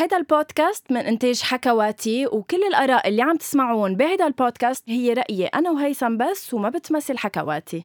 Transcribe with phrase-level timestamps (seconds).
[0.00, 5.70] هيدا البودكاست من إنتاج حكواتي وكل الآراء اللي عم تسمعون بهيدا البودكاست هي رأيي أنا
[5.70, 7.82] وهيثم بس وما بتمثل حكواتي.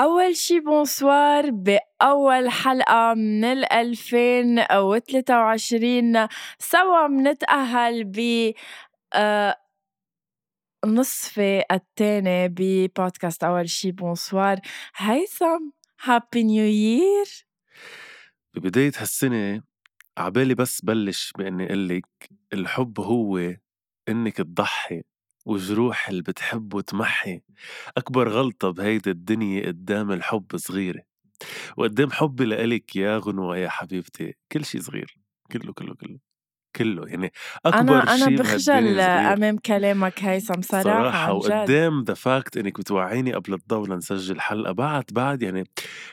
[0.00, 6.28] أول شي بونسوار بأول حلقة من ال 2023
[6.58, 8.52] سوا منتأهل ب
[10.84, 14.60] نصفي الثاني ببودكاست أول شي bonsoir.
[14.96, 15.70] هيثم
[16.02, 17.46] happy new year
[18.54, 19.62] ببداية هالسنة
[20.18, 22.06] عبالي بس بلش بإني قلك
[22.52, 23.54] الحب هو
[24.08, 25.02] إنك تضحي
[25.46, 27.42] وجروح اللي بتحب وتمحي.
[27.96, 31.02] أكبر غلطة بهيدي الدنيا قدام الحب صغيرة.
[31.76, 35.18] وقدام حبي لإلك يا غنوة يا حبيبتي كل شي صغير
[35.52, 36.33] كله كله كله.
[36.76, 37.32] كله يعني
[37.66, 43.32] أكبر أنا شيء أنا بخجل أمام كلامك هيثم صراحة, صراحة وقدام ذا فاكت إنك بتوعيني
[43.32, 45.64] قبل الضوء لنسجل حلقة بعد بعد يعني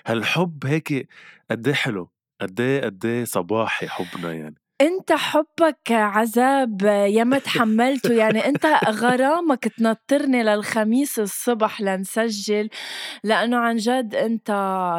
[0.06, 1.08] هالحب هيك
[1.52, 4.61] قد إيه حلو؟ قد إيه قد إيه صباحي حبنا يعني.
[4.82, 8.14] انت حبك عذاب ياما تحملته.
[8.14, 12.70] يعني انت غرامك تنطرني للخميس الصبح لنسجل.
[13.24, 14.50] لأنه عن جد انت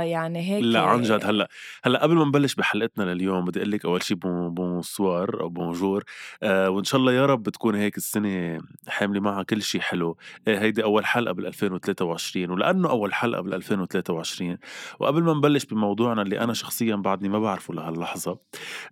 [0.03, 1.25] يعني هيك لا عن جد.
[1.25, 1.49] هلأ
[1.85, 4.17] هلأ قبل ما نبلش بحلقتنا لليوم بدي أقول لك أول شيء
[4.49, 6.05] bonsoir أو bonjour.
[6.43, 8.59] آه وإن شاء الله يا رب تكون هيك السنة
[8.89, 10.17] حاملة معها كل شيء حلو.
[10.49, 14.59] آه هيدي أول حلقة بال 2023 ولأنه أول حلقة بال 2023
[15.01, 18.39] وقبل ما نبلش بموضوعنا اللي أنا شخصيا بعدني ما بعرفه لهاللحظة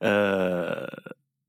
[0.02, 0.79] آه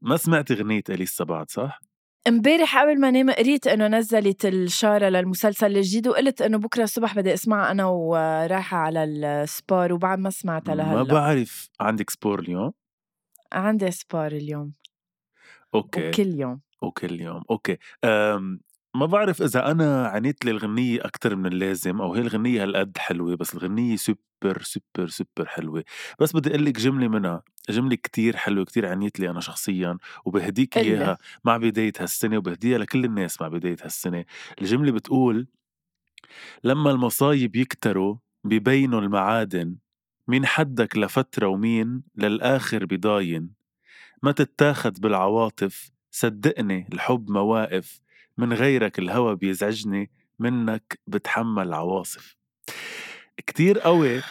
[0.01, 1.79] ما سمعتي غنية أليسا بعد صح؟
[2.27, 7.33] امبارح قبل ما نام قريت إنه نزلت الشارة للمسلسل الجديد وقلت إنه بكرة الصبح بدي
[7.33, 10.95] أسمعها أنا ورايحة على ال sport وبعد ما سمعتها لهلأ.
[10.95, 12.73] ما بعرف عندك sport اليوم؟
[13.53, 14.73] عندي sport اليوم.
[15.75, 16.09] okay.
[16.09, 16.61] وكل يوم.
[16.81, 17.43] وكل يوم.
[17.51, 17.77] okay.
[18.03, 18.59] أم
[18.95, 23.53] ما بعرف إذا أنا عنيت للغنية أكثر من اللازم أو هي الغنية هالقد حلوة بس
[23.53, 25.83] الغنية super super super حلوة.
[26.19, 30.77] بس بدي أقول لك جملة منها جملة كتير حلوة كتير عنيت لي أنا شخصيا وبهديك
[30.77, 34.25] إياها مع بداية هالسنة وبهديها لكل الناس مع بداية هالسنة.
[34.61, 35.47] الجملة بتقول
[36.63, 39.75] لما المصايب يكتروا ببينوا المعادن
[40.27, 43.49] مين حدك لفترة ومين للآخر بضاين
[44.23, 48.01] ما تتاخد بالعواطف صدقني الحب مواقف
[48.41, 52.35] من غيرك الهوى بيزعجني منك بتحمل عواصف.
[53.47, 54.21] كتير قوي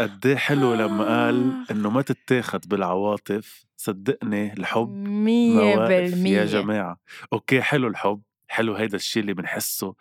[0.00, 1.72] قد إيه حلو لما قال آه.
[1.72, 6.30] إنه ما تتاخد بالعواطف صدقني الحب مية بالمية.
[6.30, 7.00] يا جماعة.
[7.32, 9.94] أوكي حلو الحب حلو هيدا الشيء اللي بنحسه.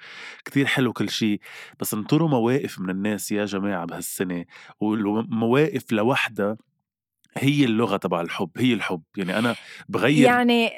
[0.45, 1.39] كتير حلو كل شيء
[1.79, 4.45] بس انطروا مواقف من الناس يا جماعة بهالسنة
[4.79, 6.57] ومواقف لوحدها
[7.37, 9.03] هي اللغة تبع الحب هي الحب.
[9.17, 9.55] يعني أنا
[9.89, 10.71] بغير يعني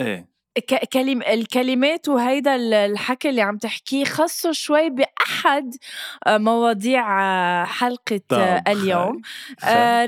[0.00, 0.33] إيه؟
[0.92, 2.56] كلم الكلمات وهيدا
[2.86, 5.76] الحكي اللي عم تحكيه خصه شوي بأحد
[6.26, 9.22] آه، مواضيع آه، حلقة آه، اليوم.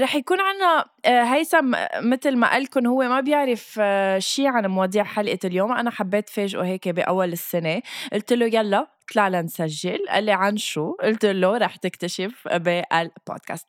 [0.02, 3.80] رح يكون عنا هيثم مثل ما قالكم هو ما بيعرف
[4.18, 5.72] شي عن مواضيع حلقة اليوم.
[5.72, 7.82] أنا حبيت فاجئه هيك بأول السنة.
[8.12, 9.98] قلت له يلا طلع لنسجل.
[10.08, 13.66] قال لي عن شو؟ قلت له رح تكتشف بالبودكاست.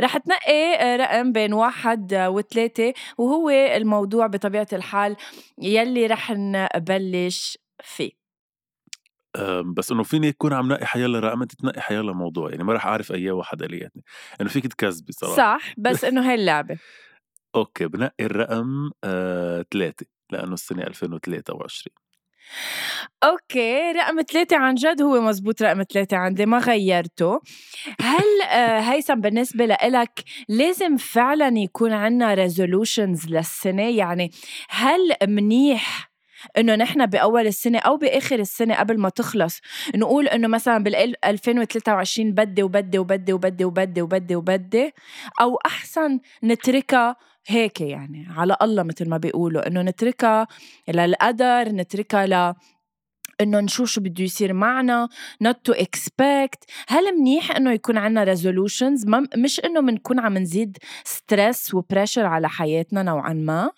[0.00, 2.92] رح تنقي رقم بين واحد وثلاثة.
[3.18, 5.16] وهو الموضوع بطبيعة الحال
[5.58, 8.25] يلي رح نبلش فيه.
[9.76, 12.86] بس إنه فيني يكون عم نقي حيلا رقم انت تنقي حيلا موضوع يعني ما رح
[12.86, 14.02] أعرف اي واحد الياتني
[14.40, 15.36] إنه فيك تكذبي صراحة.
[15.36, 16.78] صح بس إنه هي اللعبة.
[17.54, 21.96] okay بنقي الرقم آه، ثلاثة لأنه السنة 2023
[23.24, 27.40] okay رقم ثلاثة عن جد هو مزبوط رقم ثلاثة عندي ما غيرته.
[28.00, 34.30] هل آه، هيثم بالنسبة لإلك لازم فعلا يكون عنا resolutions للسنة؟ يعني
[34.68, 36.10] هل منيح
[36.58, 39.60] إنه نحن بأول السنة أو بآخر السنة قبل ما تخلص
[39.94, 44.94] نقول إنه مثلا بال 2023 بدي وبدي وبدي وبدي وبدي وبدي وبدي
[45.40, 50.46] أو أحسن نتركها هيك يعني على الله مثل ما بيقولوا إنه نتركها
[50.88, 52.54] للقدر نتركها ل
[53.40, 55.08] إنه نشوف شو بده يصير معنا
[55.44, 56.64] not to expect.
[56.88, 59.06] هل منيح إنه يكون عنا resolutions
[59.36, 63.70] مش إنه بنكون عم نزيد stress و pressure على حياتنا نوعا ما؟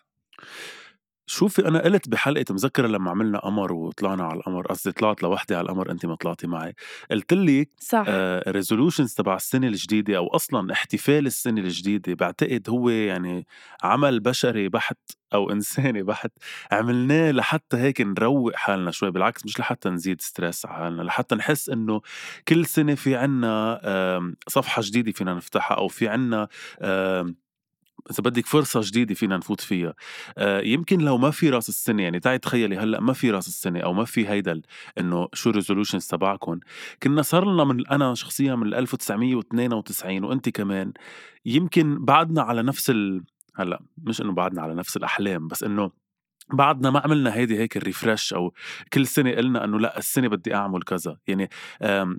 [1.30, 5.64] شوفي أنا قلت بحلقة مذكرة لما عملنا قمر وطلعنا على القمر قصدي طلعت لوحدي على
[5.64, 6.74] القمر انت ما طلعتي معي.
[7.10, 8.04] قلت لك صح.
[8.48, 13.46] resolutions آه تبع السنة الجديدة أو أصلا احتفال السنة الجديدة بعتقد هو يعني
[13.82, 14.98] عمل بشري بحت
[15.34, 16.30] أو إنساني بحت
[16.72, 21.68] عملناه لحتى هيك نروق حالنا شوي بالعكس مش لحتى نزيد stress على حالنا لحتى نحس
[21.70, 22.00] إنه
[22.48, 23.80] كل سنة في عنا
[24.48, 26.48] صفحة جديدة فينا نفتحها أو في عنا
[28.10, 29.94] إذا بدك فرصة جديدة فينا نفوت فيها.
[30.38, 33.80] آه يمكن لو ما في رأس السنة يعني تعي تخيلي هلأ ما في رأس السنة
[33.80, 34.60] أو ما في هيدا
[34.98, 36.60] إنه شو ال resolutions تبعكم
[37.02, 40.92] كنا صار لنا من أنا شخصيا من 1992 وأنت كمان
[41.46, 43.24] يمكن بعدنا على نفس ال
[43.56, 45.90] هلأ مش إنه بعدنا على نفس الأحلام بس إنه
[46.52, 48.52] بعدنا ما عملنا هيدي هيك ال refresh أو
[48.92, 51.16] كل سنة قلنا إنه لأ السنة بدي أعمل كذا.
[51.26, 51.48] يعني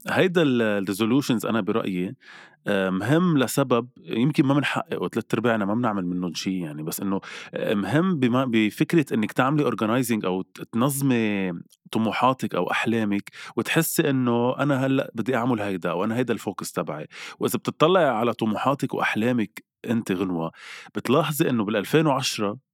[0.09, 2.15] هيدا ال resolutions أنا برأيي
[2.67, 7.21] مهم لسبب يمكن ما بنحققه ثلاث أرباعنا ما بنعمل منهم شيء يعني بس إنه
[7.55, 10.41] مهم بما بفكرة إنك تعملي organizing أو
[10.71, 11.51] تنظمي
[11.91, 16.71] طموحاتك أو أحلامك وتحسي إنه أنا هلأ بدي أعمل هيدا أو أنا هيدا ال focus
[16.71, 17.07] تبعي.
[17.39, 20.51] وإذا بتطلعي على طموحاتك وأحلامك أنت غنوة
[20.95, 22.68] بتلاحظي إنه بال 2010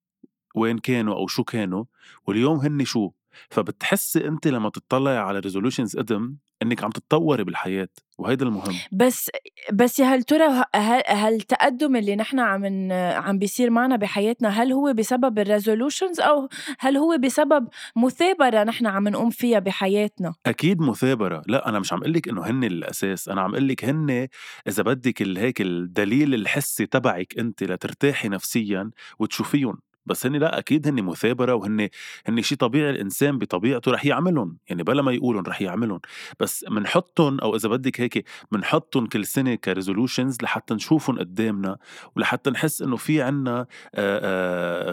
[0.56, 1.84] وين كانوا أو شو كانوا
[2.28, 3.12] واليوم هن شو؟
[3.50, 8.76] فبتحسي أنت لما تطلعي على resolutions قدم إنك عم تتطوري بالحياة وهيدا المهم.
[8.92, 9.32] بس
[9.74, 10.64] بس يا هل ترى
[11.08, 16.50] هل التقدم اللي نحن عم عم بيصير معنا بحياتنا هل هو بسبب الريزولوشنز أو
[16.80, 21.42] هل هو بسبب مثابرة نحن عم نقوم فيها بحياتنا؟ أكيد مثابرة.
[21.48, 24.28] لا أنا مش عم أقول لك إنه هن الأساس أنا عم أقول لك هن
[24.68, 29.78] إذا بدك هيك الدليل الحسي تبعك أنت لترتاحي نفسيا وتشوفيهم.
[30.06, 31.90] بس هن لأ أكيد هن مثابرة وهن
[32.28, 36.00] هن شيء طبيعي الإنسان بطبيعته رح يعملهم يعني بلا ما يقولهم رح يعملهم.
[36.40, 41.78] بس بنحطهم أو إذا بدك هيك بنحطهم كل سنة كريزولوشنز لحتى نشوفهم قدامنا
[42.16, 43.68] ولحتى نحس إنه في عنا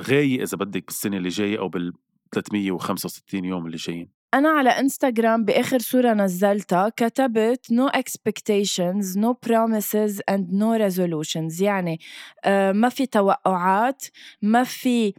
[0.09, 1.93] غاية إذا بدك بالسنة اللي جاية أو بال
[2.33, 4.22] 365 يوم اللي جايين.
[4.35, 11.63] أنا على إنستغرام بآخر صورة نزلتها كتبت no expectations no promises and no resolutions.
[11.63, 12.01] يعني
[12.45, 14.03] آه، ما في توقعات
[14.43, 15.15] ما في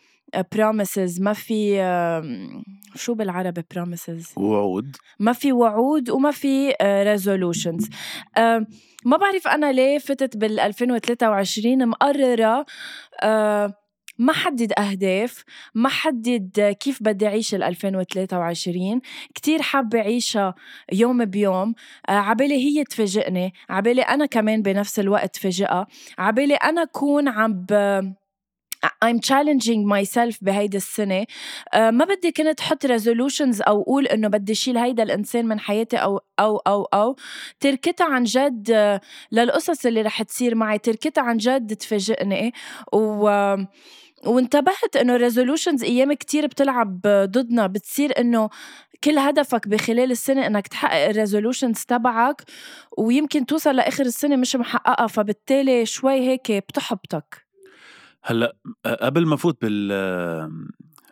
[0.56, 1.78] promises ما في
[2.96, 4.96] شو بالعربي promises وعود.
[5.20, 7.90] ما في وعود وما في آه، resolutions.
[9.06, 12.66] ما بعرف أنا ليه فتت بال 2023 مقررة
[13.24, 13.74] آه،
[14.18, 15.44] ما حدد أهداف
[15.76, 19.02] ما حدد كيف بدي أعيش ال 2023
[19.36, 20.56] كتير حابة أعيشها
[20.92, 21.76] يوم بيوم.
[22.10, 25.88] آه، عبالي هي تفاجئني عبالي أنا كمان بنفس الوقت فاجئها
[26.18, 27.74] عبالي أنا أكون عم ب...
[29.06, 31.24] I'm challenging myself بهيدي السنة.
[31.24, 35.98] uh, ما بدي كنت حط resolutions أو أقول إنه بدي شيل هيدا الإنسان من حياتي
[35.98, 37.16] أو أو أو أو.
[37.60, 39.00] تركتها عن جد
[39.32, 42.54] للقصص اللي رح تصير معي تركتها عن جد تفاجئني.
[42.94, 43.56] و
[44.26, 48.50] وانتبهت إنه ال resolutions أيام كتير بتلعب ضدنا بتصير إنه
[49.04, 52.42] كل هدفك بخلال السنة إنك تحقق ال resolutions تبعك
[52.98, 57.46] ويمكن توصل لآخر السنة مش محققها فبالتالي شوي هيك بتحبطك.
[58.24, 58.56] هلأ
[58.86, 59.92] قبل ما فوت بال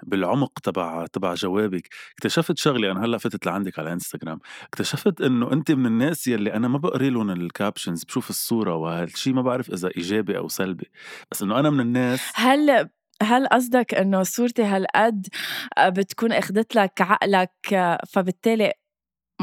[0.04, 5.72] بالعمق تبع تبع جوابك اكتشفت شغلة أنا هلأ فتت لعندك على انستغرام اكتشفت إنه أنت
[5.72, 9.90] من الناس يلي أنا ما بقري لهم ال captions بشوف الصورة وهالشي ما بعرف إذا
[9.98, 10.92] إيجابي أو سلبي.
[11.32, 12.90] بس إنه أنا من الناس هل
[13.22, 15.28] هل قصدك إنه صورتي هالقد
[15.78, 18.74] آه، بتكون اخذت لك عقلك آه، فبالتالي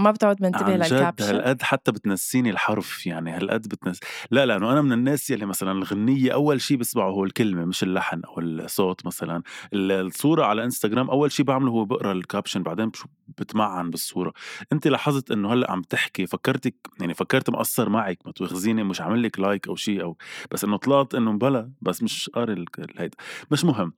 [0.03, 1.25] ما بتقعد منتبه لل caption.
[1.25, 4.01] هالقد حتى بتنسيني الحرف يعني هالقد بتنس
[4.31, 8.21] لا لأنه أنا من الناس يلي مثلا الغنية أول شيء بسمعه هو الكلمة مش اللحن
[8.25, 9.43] أو الصوت مثلا.
[9.73, 12.91] الصورة على إنستغرام أول شيء بعمله هو بقرأ ال caption بعدين
[13.39, 14.33] بتمعن بالصورة.
[14.73, 19.23] أنت لاحظت إنه هلأ عم تحكي فكرتك يعني فكرت مقصر معك ما تواخذيني مش عامل
[19.23, 20.17] لك like أو شيء أو
[20.51, 22.65] بس إنه طلعت إنه بلا بس مش قاري
[22.99, 23.17] هيدا.
[23.51, 23.93] مش مهم.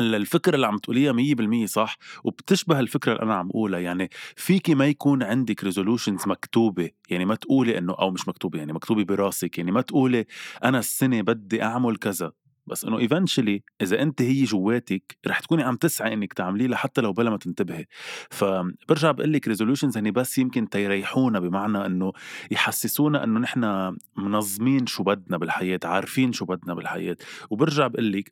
[0.00, 4.74] الفكرة اللي عم تقوليها مية بالمية صح وبتشبه الفكرة اللي أنا عم أقولها يعني فيكي
[4.74, 9.58] ما يكون عندك resolutions مكتوبة يعني ما تقولي إنه أو مش مكتوبة يعني مكتوبة براسك.
[9.58, 10.26] يعني ما تقولي
[10.64, 12.32] أنا السنة بدي أعمل كذا.
[12.66, 17.12] بس إنه eventually إذا أنت هي جواتك رح تكوني عم تسعي إنك تعمليه لحتى لو
[17.12, 17.86] بلا ما تنتبهي.
[18.30, 22.12] فبرجع بقول لك resolutions هني بس يمكن تيريحونا بمعنى إنه
[22.50, 27.16] يحسسونا إنه نحن منظمين شو بدنا بالحياة عارفين شو بدنا بالحياة.
[27.50, 28.30] وبرجع بقول لك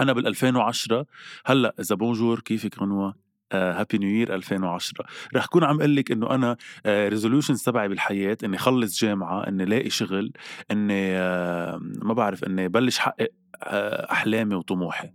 [0.00, 1.06] أنا بال 2010
[1.46, 6.30] هلأ إذا bonjour كيفك غنوه happy new year 2010 رح كون عم أقول لك إنه
[6.34, 10.32] أنا resolutions آه، تبعي بالحياة إني اخلص جامعة إني لاقي شغل
[10.70, 13.28] إني آه ما بعرف إني بلش حقق
[13.62, 15.10] آه أحلامي وطموحي.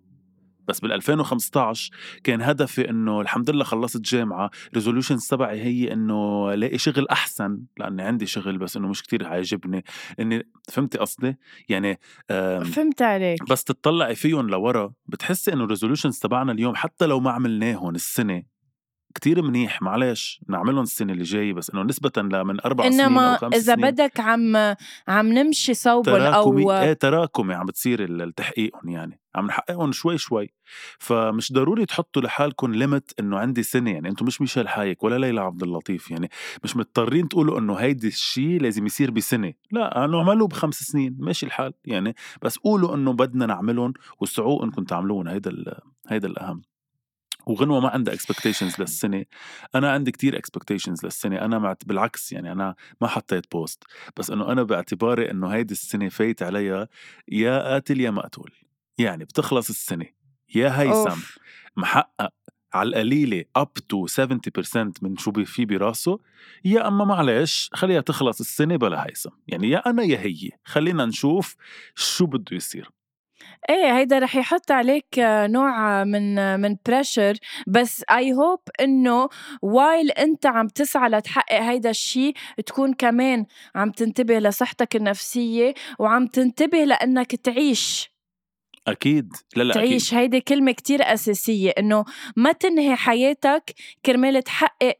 [0.68, 1.92] بس بال 2015
[2.24, 8.02] كان هدفي إنه الحمد لله خلصت جامعة resolutions تبعي هي إنه لاقي شغل أحسن لأني
[8.02, 9.84] عندي شغل بس إنه مش كتير عاجبني.
[10.20, 11.38] إني فهمتي قصدي؟
[11.70, 13.50] يعني فهمت عليك.
[13.50, 18.53] بس تطلعي فيهم لورا بتحسي إنه ال resolutions تبعنا اليوم حتى لو ما عملناهم السنة
[19.16, 23.38] كتير منيح معلش نعملهم السنة اللي جاية بس إنه نسبة لمن أربع سنين إنما أو
[23.38, 23.90] خمس إذا سنين.
[23.92, 24.56] بدك عم
[25.08, 29.20] عم نمشي تراكمي أو إيه تراكمي عم بتصير ال- التحقيقهم يعني.
[29.36, 30.54] عم نحققهم شوي شوي.
[31.00, 35.42] فمش ضروري تحطوا لحالكم limit إنه عندي سنة يعني أنتم مش ميشيل حايك ولا ليلى
[35.42, 36.30] عبد اللطيف يعني
[36.64, 39.54] مش مضطرين تقولوا إنه هيدي الشيء لازم يصير بسنة.
[39.72, 42.16] لا انه اعملوا بخمس سنين ماشي الحال يعني.
[42.42, 46.62] بس قولوا إنه بدنا نعملهم وسعوا إنكم تعملون هيدا هيدا الأهم.
[47.48, 49.26] وغنوة ما عندها expectations للسنة.
[49.76, 51.42] أنا عندي كتير expectations للسنة.
[51.42, 53.84] أنا معت بالعكس يعني أنا ما حطيت post
[54.18, 56.88] بس إنه أنا باعتباري إنه هيدي السنة فايت عليها
[57.28, 58.52] يا قاتل يا مقتول
[58.98, 60.06] يعني بتخلص السنة.
[60.56, 61.20] يا هيثم.
[61.78, 62.34] محقق.
[62.74, 66.20] على القليلة up to 70% من شو في براسه.
[66.66, 70.50] يا أما معلش خليها تخلص السنة بلا هيثم يعني يا أنا يا هي.
[70.66, 71.56] خلينا نشوف
[71.96, 72.90] شو بده يصير.
[73.70, 78.60] إيه هيدا رح يحط عليك آه، نوع آه، من آه، من pressure بس I hope
[78.82, 79.30] إنه
[79.62, 82.34] while أنت عم تسعى لتحقق هيدا الشيء
[82.66, 83.46] تكون كمان
[83.76, 88.14] عم تنتبه لصحتك النفسية وعم تنتبه لأنك تعيش.
[88.88, 89.34] أكيد.
[89.56, 89.84] لا لا أكيد.
[89.90, 90.14] تعيش.
[90.14, 93.74] هيدي كلمة كتير أساسية إنه ما تنهي حياتك
[94.06, 94.98] كرمال تحقق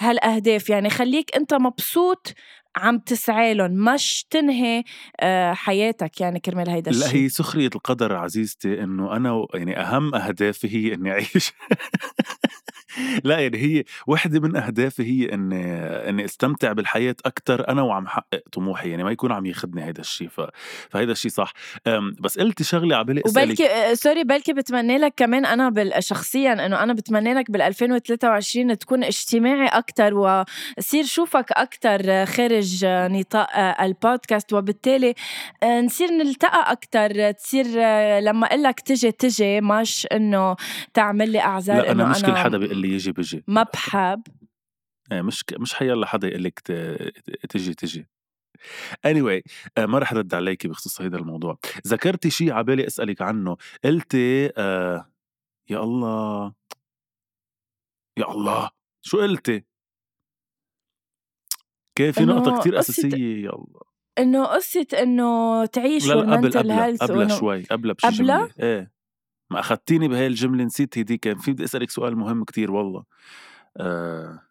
[0.00, 0.70] هالأهداف.
[0.70, 2.34] يعني خليك أنت مبسوط
[2.76, 4.84] عم تسعى لهم مش تنهي
[5.20, 10.14] آه، حياتك يعني كرمال هيدا لا الشيء هي سخرية القدر عزيزتي إنه أنا يعني أهم
[10.14, 11.52] أهدافي هي إني أعيش.
[13.24, 15.64] لا يعني هي وحدة من أهدافي هي اني
[16.08, 20.28] إني أستمتع بالحياة أكثر أنا وعم حقق طموحي يعني ما يكون عم ياخدني هيدا الشيء
[20.28, 20.40] ف...
[20.90, 21.52] فهيدا الشيء صح.
[22.20, 26.66] بس قلتي شغلة عبالي أسألك وبلكي آه، sorry بلكي بتمنى لك كمان أنا بال- شخصيا
[26.66, 33.84] إنه أنا بتمنى لك بال 2023 تكون اجتماعي أكثر وصير شوفك أكثر خارج نطاق آه،
[33.84, 35.14] البودكاست وبالتالي
[35.62, 37.66] آه، نصير نلتقى أكثر تصير
[38.20, 40.56] لما أقول لك تجي تجي مش إنه
[40.94, 43.44] تعمل لي أعذار لا أنا مش كل حدا بيقول لي يجي بيجي.
[43.46, 44.22] ما بحب
[45.12, 46.72] إيه، مش ك- مش حيلا حدا يقول لك ت...
[47.50, 48.08] تجي تجي.
[49.06, 49.42] Anyway
[49.78, 51.58] آه، ما رح رد عليكي بخصوص هيدا الموضوع.
[51.86, 53.56] ذكرتي شيء عبالي أسألك عنه.
[53.84, 55.10] قلتي آه
[55.70, 56.52] يا الله.
[58.18, 58.70] يا الله.
[59.02, 59.64] شو قلتي؟
[61.98, 63.80] كان في نقطة كتير قصة- أساسية يا الله.
[64.18, 68.92] إنه قصة إنه تعيش لا لا قبل قبل قبل شوي قبل بشي؟ جملة إيه.
[69.50, 73.04] ما أخدتيني بهاي الجملة نسيت هيدي كان في بدي أسألك سؤال مهم كتير والله.
[73.76, 74.42] آه.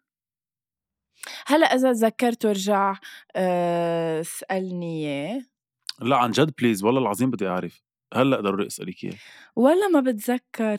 [1.46, 2.94] هلأ إذا تذكرت ورجع
[3.36, 5.42] آه، اسألني إياه.
[6.00, 7.82] لا عن جد بليز والله العظيم بدي أعرف.
[8.14, 9.14] هلأ ضروري أسألك إياه.
[9.56, 10.76] ولا ما بتذكر.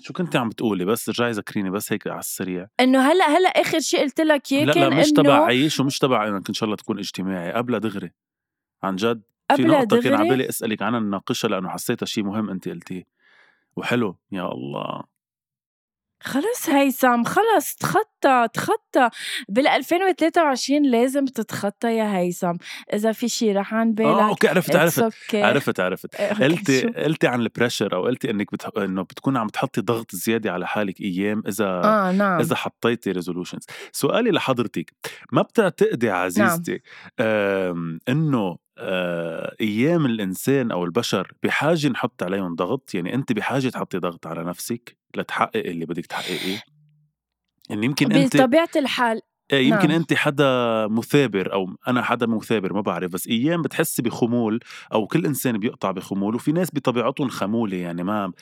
[0.00, 2.68] شو كنتي عم بتقولي؟ بس رجعي ذكريني بس هيك على السريع.
[2.80, 5.98] إنه هلأ هلأ آخر شيء قلت لك إياه لا لا كان مش تبع عيش ومش
[5.98, 7.52] تبع إنك إن شاء الله تكون اجتماعي.
[7.52, 8.10] قبلها دغري.
[8.82, 9.22] عن جد.
[9.56, 13.21] في نقطة كان دغري؟ عبالي أسألك عنها نناقشها لأنه حسيتها شيء مهم أنت قلتيه.
[13.76, 15.12] وحلو يا الله.
[16.24, 19.10] خلص هيثم خلص تخطى تخطى.
[19.48, 22.52] بال 2023 لازم تتخطى يا هيثم.
[22.92, 25.34] إذا في شيء رح عن بالك آه okay عرفت عرفت okay.
[25.34, 26.16] عرفت عرفت.
[26.42, 28.70] قلتي؟ قلتي عن ال pressure أو قلتي إنك بتح...
[28.76, 32.40] إنه بتكون عم تحطي ضغط زيادة على حالك أيام إذا آه نعم.
[32.40, 34.92] إذا حطيتي resolutions سؤالي لحضرتك
[35.32, 36.80] ما بتعتقدي عزيزتي
[37.20, 38.71] آم، إنه آه،
[39.60, 44.96] أيام الإنسان أو البشر بحاجة نحط عليهم ضغط يعني أنت بحاجة تحطي ضغط على نفسك
[45.16, 46.62] لتحقق اللي بدك تحققيه
[47.70, 49.20] يعني يمكن أنت بطبيعة الحال
[49.52, 49.96] إيه، يمكن نعم.
[49.96, 54.60] أنت حدا مثابر أو أنا حدا مثابر ما بعرف بس أيام بتحسي بخمول
[54.92, 58.32] أو كل إنسان بيقطع بخمول وفي ناس بطبيعتهم خمولة يعني ما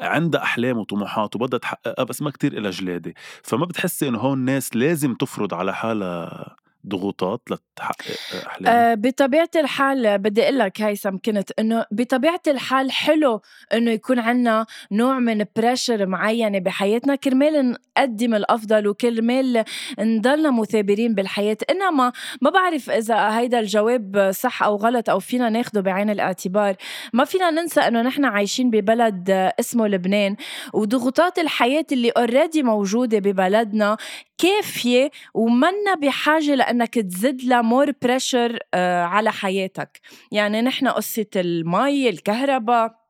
[0.00, 4.76] عندها أحلام وطموحات وبدها تحققها بس ما كتير إلها جلادة فما بتحسي إنه هون الناس
[4.76, 6.56] لازم تفرض على حالها
[6.88, 13.40] ضغوطات لتحقق احلامها آه بطبيعة الحال بدي أقول لك هيثم كنت إنه بطبيعة الحال حلو
[13.74, 19.64] إنه يكون عنا نوع من pressure معينة بحياتنا كرمال نقدم الأفضل وكرمال
[19.98, 21.56] نضلنا مثابرين بالحياة.
[21.70, 22.12] إنما
[22.42, 26.76] ما بعرف إذا هيدا الجواب صح أو غلط أو فينا ناخده بعين الاعتبار.
[27.12, 30.36] ما فينا ننسى إنه نحن عايشين ببلد اسمه لبنان
[30.74, 33.96] وضغوطات الحياة اللي already موجودة ببلدنا
[34.38, 38.58] كافية ومنا بحاجة لأنك تزيد لها more pressure
[39.04, 40.00] على حياتك.
[40.32, 43.06] يعني نحن قصة المي الكهرباء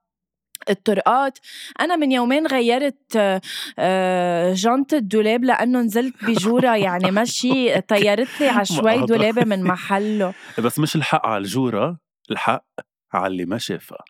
[0.71, 1.39] الطرقات.
[1.81, 3.41] أنا من يومين غيرت آه،
[3.79, 6.77] آه، جنطة دولاب لأنه نزلت بجورة.
[6.77, 9.07] يعني مشي طيرت لي على شوي.
[9.07, 10.35] دولابة من محله.
[10.65, 11.99] بس مش الحق على الجورة
[12.31, 12.67] الحق
[13.13, 14.05] على اللي ما شافها.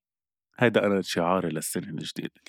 [0.58, 2.40] هيدا أنا شعاري للسنة الجديدة.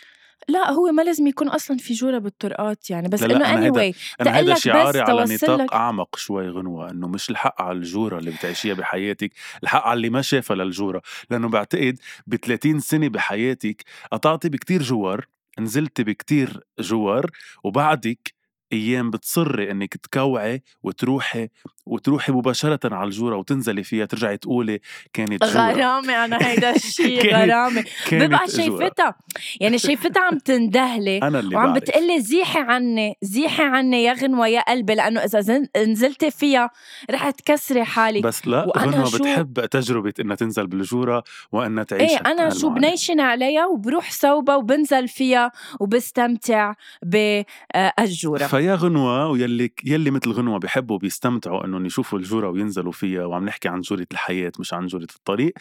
[0.50, 4.30] لا هو ما لازم يكون أصلا في جورة بالطرقات يعني بس أنا هيدا- anyway أنا
[4.54, 5.22] بس شعاري على
[5.58, 9.32] نطاق أعمق شوي غنوة إنه مش الحق على الجورة اللي بتعيشيها بحياتك
[9.64, 15.26] الحق على اللي ما شافها للجورة لأنه بعتقد ب 30 سنة بحياتك قطعتي بكتير جوار
[15.60, 17.32] نزلتي بكتير جوار
[17.64, 18.34] وبعدك
[18.74, 21.48] أيام بتصري إنك تكوعي وتروحي
[21.88, 24.80] وتروحي مباشرة على الجورة وتنزلي فيها ترجعي تقولي
[25.14, 25.72] كانت جورة.
[25.72, 27.86] غرامة أنا هيدا الشيء غرامة.
[28.12, 28.40] ببقى.
[28.48, 29.16] شايفتها.
[29.62, 34.62] يعني شايفتها عم تندهلي أنا اللي وعم بتقلي زيحي عني زيحي عني يا غنوة يا
[34.62, 36.70] قلبي لأنه إذا زن- نزلتي فيها
[37.12, 42.12] رح تكسري حالك بس لا وأنا غنوة شو- بتحب تجربة إنها تنزل بالجورة وإنها تعيش
[42.12, 50.12] إيه أنا شو بنيشن عليها وبروح صوبها وبنزل فيها وبستمتع بالجورة فيا غنوة ويلي يلي
[50.12, 54.74] مثل غنوة بيحبوا بيستمتعوا إنهم يشوفوا الجورة وينزلوا فيها وعم نحكي عن جورة الحياة مش
[54.74, 55.54] عن جورة الطريق.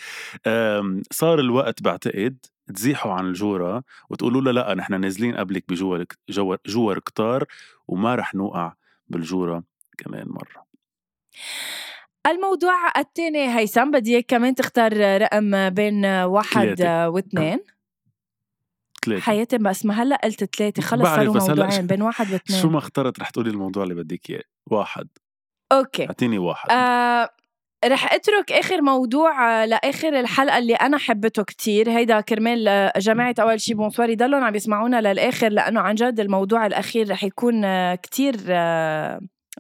[1.11, 2.37] صار الوقت بعتقد
[2.75, 7.45] تزيحوا عن الجورة وتقولوا لها لا نحن نازلين قبلك بجور جور, جور كتار
[7.89, 8.73] وما رح نوقع
[9.09, 9.63] بالجورة
[9.99, 10.67] كمان مرة.
[12.27, 16.83] الموضوع الثاني هيثم بدي إياك كمان تختار رقم بين واحد.
[16.83, 17.59] واثنين.
[19.05, 22.61] ثلاثة حياتي بس ما هلا قلت ثلاثة خلص صاروا موضوعين بين واحد واثنين.
[22.61, 24.43] شو ما اخترت رح تقولي الموضوع اللي بدك إياه.
[24.67, 25.09] واحد.
[25.73, 26.07] okay.
[26.07, 26.71] أعطيني واحد.
[26.71, 27.29] آه
[27.85, 31.91] رح أترك آخر موضوع آه، لآخر الحلقة اللي أنا حبيته كتير.
[31.91, 36.67] هيدا كرمال آه، جماعة أول شي bonsoir يضلوا عم يسمعونا للآخر لأنه عن جد الموضوع
[36.67, 38.37] الأخير رح يكون آه، كتير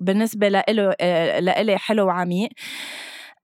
[0.01, 0.95] بالنسبة لإله
[1.41, 2.49] لإلي حلو وعميق.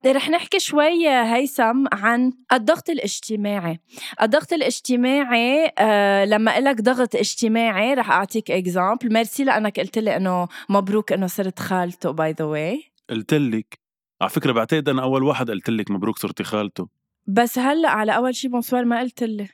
[0.06, 3.80] رح نحكي شوي هيثم عن الضغط الاجتماعي.
[4.23, 10.49] الضغط الاجتماعي آه لما لك ضغط اجتماعي رح أعطيك example merci لأنك قلت لي إنه
[10.68, 13.78] مبروك إنه صرت خالته by the way قلت لك.
[14.21, 16.88] على فكرة بعتقد أنا أول واحد قلت لك مبروك صرتي خالته.
[17.26, 19.49] بس هلأ على أول شي bonsoir ما قلت لي.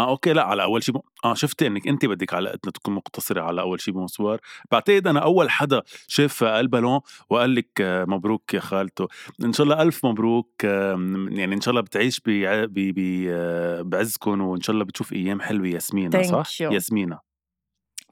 [0.00, 1.00] آه okay لأ على أول شيء ب...
[1.24, 4.40] آه شفتي إنك انت بدك علاقتنا تكون مقتصرة على أول شيء bonsoir
[4.70, 9.08] بعتقد أنا أول حدا شاف ألبالون وقال لك آه، مبروك يا خالته.
[9.44, 12.30] إن شاء الله ألف مبروك آه، يعني إن شاء الله بتعيش ب...
[12.74, 13.26] ب...
[13.30, 16.72] آه، بعزكم وإن شاء الله بتشوف أيام حلوة ياسمينة صح؟ You.
[16.72, 17.18] ياسمينة.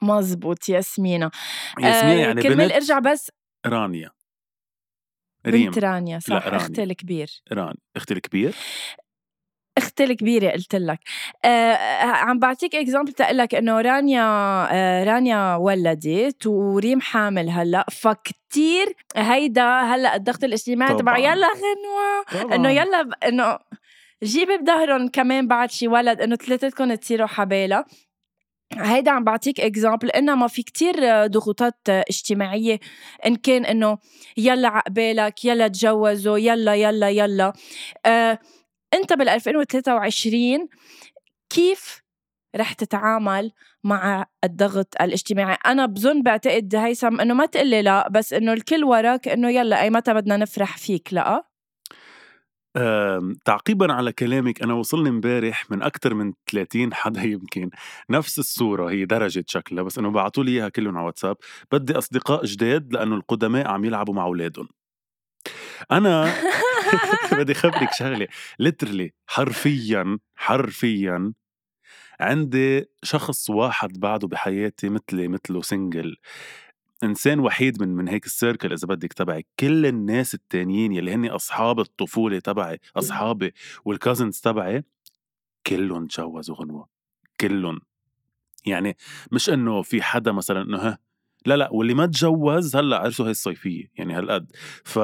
[0.03, 1.31] مزبوط ياسمينة.
[1.79, 3.31] ياسمينة يعني كرمال بنت ارجع بس.
[3.67, 4.11] رانيا.
[5.47, 5.67] ريم.
[5.67, 6.57] بنت رانيا صح لا، رانيا.
[6.57, 7.43] أختي الكبير.
[7.53, 8.55] ران أختي الكبير؟
[9.79, 10.99] أختي الكبيرة قلت لك.
[11.45, 14.23] آه عم بعطيك example تقول لك إنه رانيا
[14.73, 21.19] آه رانيا ولدت وريم حامل هلأ فكتير هيدا هلأ الضغط الاجتماعي تبع.
[21.19, 21.47] يلا
[22.33, 22.55] طبعاً.
[22.55, 23.59] إنه يلا إنه
[24.23, 27.85] جيبي بظهرهم كمان بعد شي ولد إنه ثلاثتكم تصيروا حبالة
[28.79, 32.81] هيدا عم بعطيك اكزامبل انما في كتير ضغوطات اجتماعية.
[33.27, 33.99] إن كان إنه
[34.37, 37.53] يلا عقبالك يلا تجوزوا يلا يلا يلا.
[38.07, 38.39] آه
[38.95, 40.69] أنت بال 2023
[41.51, 42.03] كيف
[42.57, 43.53] رح تتعامل
[43.85, 49.29] مع الضغط الاجتماعي؟ أنا بظن بعتقد هيثم إنه ما تقلي لا بس إنه الكل وراك
[49.29, 51.45] إنه يلا أي متى بدنا نفرح فيك لا؟
[53.45, 57.71] تعقيبا على كلامك أنا وصلني امبارح من أكثر من 30 حدا يمكن
[58.11, 61.37] نفس الصورة هي درجة شكلها بس إنه بعثوا لي إياها كلهم على واتساب.
[61.73, 64.69] بدي أصدقاء جداد لأنه القدماء عم يلعبوا مع أولادهم.
[65.93, 66.25] أنا
[67.33, 68.29] بدي خبرك شغلة.
[68.59, 71.33] literally حرفيا حرفيا
[72.21, 76.17] عندي شخص واحد بعده بحياتي مثلي مثله single
[77.05, 79.47] إنسان وحيد من من هيك ال circle إذا بدك تبعي.
[79.61, 84.85] كل الناس التانيين يلي هن أصحاب الطفولة تبعي أصحابي والكازنز تبعي
[85.67, 86.89] كلهم تجوزوا غنوة.
[87.41, 87.81] كلهم.
[88.67, 88.97] يعني
[89.33, 90.99] مش إنه في حدا مثلا إنه ها
[91.49, 94.47] لا لا واللي ما تجوز هلأ عرسوا هي الصيفية يعني هالقد.
[94.85, 94.99] ف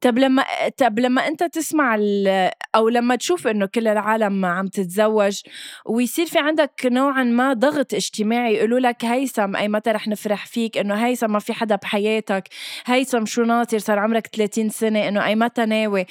[0.00, 0.44] طب لما
[0.78, 5.40] طب لما أنت تسمع ال- أو لما تشوف إنه كل العالم عم تتزوج
[5.86, 10.78] ويصير في عندك نوعا ما ضغط اجتماعي يقولوا لك هيثم أي متى رح نفرح فيك؟
[10.78, 12.48] إنه هيثم ما في حدا بحياتك.
[12.86, 16.06] هيثم شو ناطر صار عمرك 30 سنة إنه أي متى ناوي؟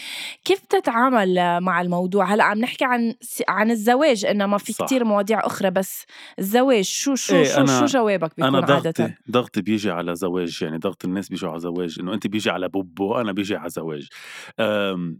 [0.45, 3.13] كيف بتتعامل مع الموضوع؟ هلأ عم نحكي عن
[3.49, 4.85] عن الزواج انما في صح.
[4.85, 6.05] كتير مواضيع أخرى بس
[6.39, 10.59] الزواج شو شو إيه، شو أنا- شو جوابك بيكون عادة؟ ضغطي ضغطي بيجي على زواج
[10.61, 14.07] يعني ضغط الناس بيجوا على زواج إنه انت بيجي على بوبو أنا بيجي على زواج.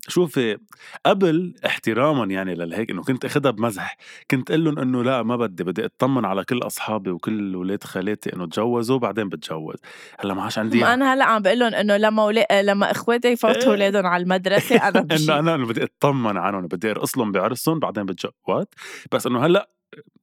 [0.07, 0.57] شوفي
[1.05, 3.97] قبل احتراما يعني للهيك إنه كنت أخدها بمزح
[4.31, 8.33] كنت أقول لهم إنه لا ما بدي بدي أطمن على كل أصحابي وكل ولاد خالاتي
[8.33, 9.77] إنه تجوزوا بعدين بتجوز.
[10.19, 12.61] هلأ ما عادش عندي أنا هلأ عم بقول لهم إنه لما ولا...
[12.63, 13.67] لما إخواتي يفوتوا إيه.
[13.67, 18.05] اولادهم على المدرسة أنا بجي انه أنا بدي أطمن عنهم بدي أرقص لهم بعرسهم بعدين
[18.05, 18.65] بتجوز.
[19.11, 19.69] بس إنه هلأ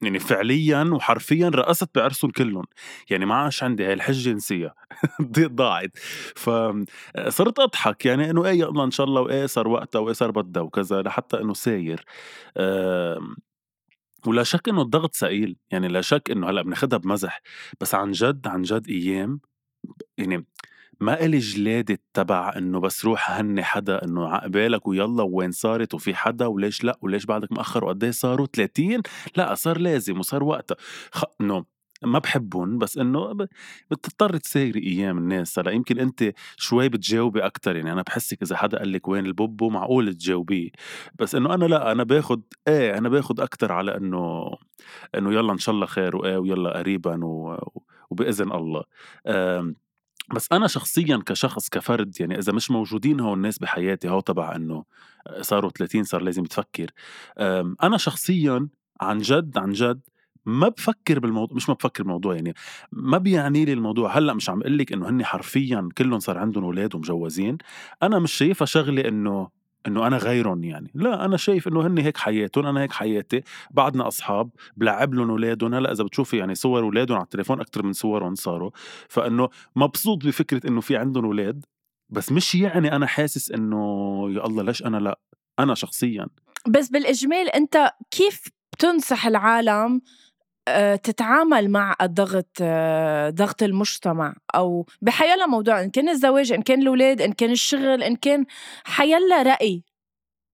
[0.02, 2.64] يعني فعليا وحرفيا رقصت بعرسهم كلهم.
[3.11, 4.74] يعني ما عادش عندي هاي الحجة نسيها
[5.38, 5.90] ضاعت.
[6.37, 8.07] فصرت أضحك.
[8.07, 11.40] يعني إنه إيه يلا إن شاء الله وإيه صار وقتها وإيه صار بدها وكذا لحتى
[11.40, 12.05] إنه ساير.
[14.26, 15.57] ولا شك إنه الضغط ثقيل.
[15.70, 17.40] يعني لا شك إنه هلأ بناخدها بمزح.
[17.81, 19.40] بس عن جد عن جد أيام
[20.18, 20.46] يعني
[21.00, 26.14] ما إلي جلادة تبع إنه بس روح هني حدا إنه عقبالك ويلا وين صارت وفي
[26.14, 29.02] حدا وليش لأ وليش بعدك مأخر وقد إيه صاروا 30
[29.37, 30.76] لأ صار لازم وصار وقتها.
[31.12, 31.24] خ...
[31.40, 31.64] إنه
[32.02, 33.32] ما بحبهم بس إنه
[33.90, 35.59] بتضطر تسايري أيام الناس.
[35.59, 39.70] هلأ يمكن أنت شوي بتجاوبي أكثر يعني أنا بحسك إذا حدا قال لك وين البوبو
[39.70, 40.70] معقول تجاوبيه.
[41.18, 44.50] بس إنه أنا لأ أنا باخد إيه أنا باخد أكثر على إنه
[45.14, 47.59] إنه يلا إن شاء الله خير وإيه ويلا قريبا و...
[48.11, 48.85] وبإذن الله.
[50.34, 54.84] بس أنا شخصيا كشخص كفرد يعني إذا مش موجودين هون الناس بحياتي هو تبع إنه
[55.40, 56.90] صاروا 30 صار لازم تفكر
[57.82, 58.68] أنا شخصيا
[59.00, 60.00] عن جد عن جد
[60.46, 62.54] ما بفكر بالموضوع مش ما بفكر بالموضوع يعني
[62.92, 64.18] ما بيعني لي الموضوع.
[64.18, 67.58] هلأ مش عم أقول لك إنه هن حرفيا كلهم صار عندهم أولاد ومجوزين.
[68.02, 69.48] أنا مش شايفها شغلة إنه
[69.87, 70.90] إنه أنا غيرهم يعني.
[70.94, 73.42] لا أنا شايف إنه هن هيك حياتهم أنا هيك حياتي.
[73.70, 75.75] بعدنا أصحاب بلعب لهم أولادهم.
[75.75, 78.70] هلأ إذا بتشوفي يعني صور أولادهم على التليفون أكثر من صورهم صاروا.
[79.09, 81.64] فإنه مبسوط بفكرة إنه في عندهم أولاد
[82.09, 83.77] بس مش يعني أنا حاسس إنه
[84.31, 85.18] يا الله ليش أنا لا.
[85.59, 86.27] أنا شخصيا.
[86.68, 90.01] بس بالإجمال أنت كيف بتنصح العالم
[90.96, 97.20] تتعامل مع الضغط آه، ضغط المجتمع أو بحيلا موضوع إن كان الزواج إن كان الأولاد
[97.22, 98.44] إن كان الشغل إن كان
[98.85, 99.83] حيلا رأي.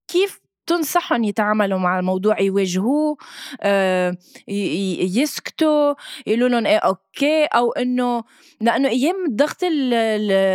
[0.07, 3.17] كيف تنصحهم يتعاملوا مع الموضوع يواجهوه
[3.61, 5.93] آه، يسكتوا
[6.27, 8.23] يقولوا لهم إيه أوكي أو إنه
[8.61, 9.59] لأنه أيام ضغط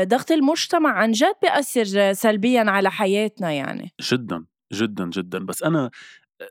[0.08, 3.92] ضغط المجتمع عن جد بيأثر سلبيا على حياتنا يعني.
[4.12, 5.38] جدا جدا جدا.
[5.38, 5.90] بس أنا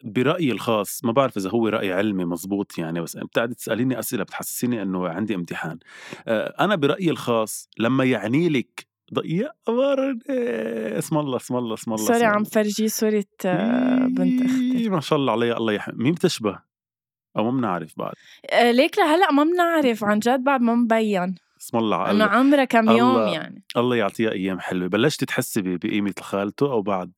[0.04, 4.82] برأيي الخاص ما بعرف إذا هو رأي علمي مزبوط يعني بس بتقعدي تسأليني أسئلة بتحسسيني
[4.82, 5.80] إنه عندي امتحان.
[6.28, 8.88] أنا برأيي الخاص لما يعني لك
[9.26, 9.52] يا
[11.00, 13.26] اسم الله اسم الله اسم الله سوري عم فرجي صورة
[14.08, 16.60] بنت أختي ما شاء الله عليها الله يحمي مين بتشبه؟
[17.38, 18.14] أو ما بنعرف بعد.
[18.76, 21.36] ليك لهلأ ما بنعرف عن جد بعد ما مبين.
[21.62, 23.64] اسم الله على انه عمرها كم يوم يعني.
[23.78, 24.88] الله يعطيها أيام حلوة.
[24.88, 27.12] بلشتي تحسي بقيمة خالته أو بعد؟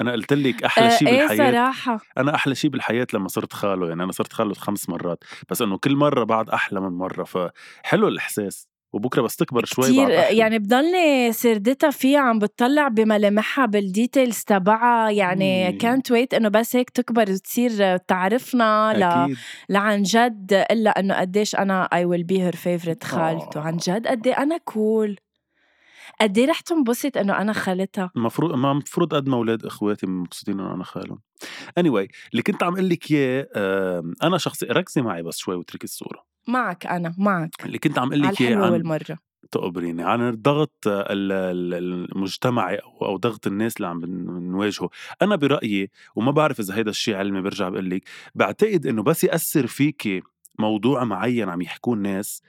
[0.00, 1.98] أنا قلت لك أحلى شيء إيه بالحياة صراحة.
[2.18, 5.78] أنا أحلى شيء بالحياة لما صرت خاله يعني أنا صرت خاله خمس مرات بس إنه
[5.78, 8.68] كل مرة بعد أحلى من مرة فحلو الإحساس.
[8.92, 10.08] وبكرة بس تكبر شوي كتير.
[10.10, 16.76] يعني بضلني سردتها فيها عم بتطلع بملامحها بال details تبعها يعني كانت ويت إنه بس
[16.76, 19.36] هيك تكبر وتصير تعرفنا ل...
[19.68, 23.60] لعن جد إلا إنه قديش أنا I will be her favorite خالته.
[23.60, 25.16] عن جد قد أنا cool
[26.20, 30.60] قد إيه رح تنبسط إنه أنا خالتها؟ المفروض ما المفروض قد ما أولاد إخواتي مبسوطين
[30.60, 31.18] إنه أنا خالهم.
[31.78, 33.48] اني anyway, اللي كنت عم أقول لك اياه
[34.22, 36.24] أنا شخصي ركزي معي بس شوي وتركي الصورة.
[36.48, 37.50] معك أنا معك.
[37.64, 39.18] اللي كنت عم أقول لك إياه عن والمرة.
[39.50, 44.04] تقبريني عن الضغط المجتمعي أو ضغط الناس اللي عم
[44.50, 44.90] نواجهه
[45.22, 48.02] أنا برأيي وما بعرف إذا هيدا الشيء علمي برجع بقول لك
[48.34, 50.22] بعتقد إنه بس يأثر فيكي
[50.58, 52.42] موضوع معين عم يحكوه الناس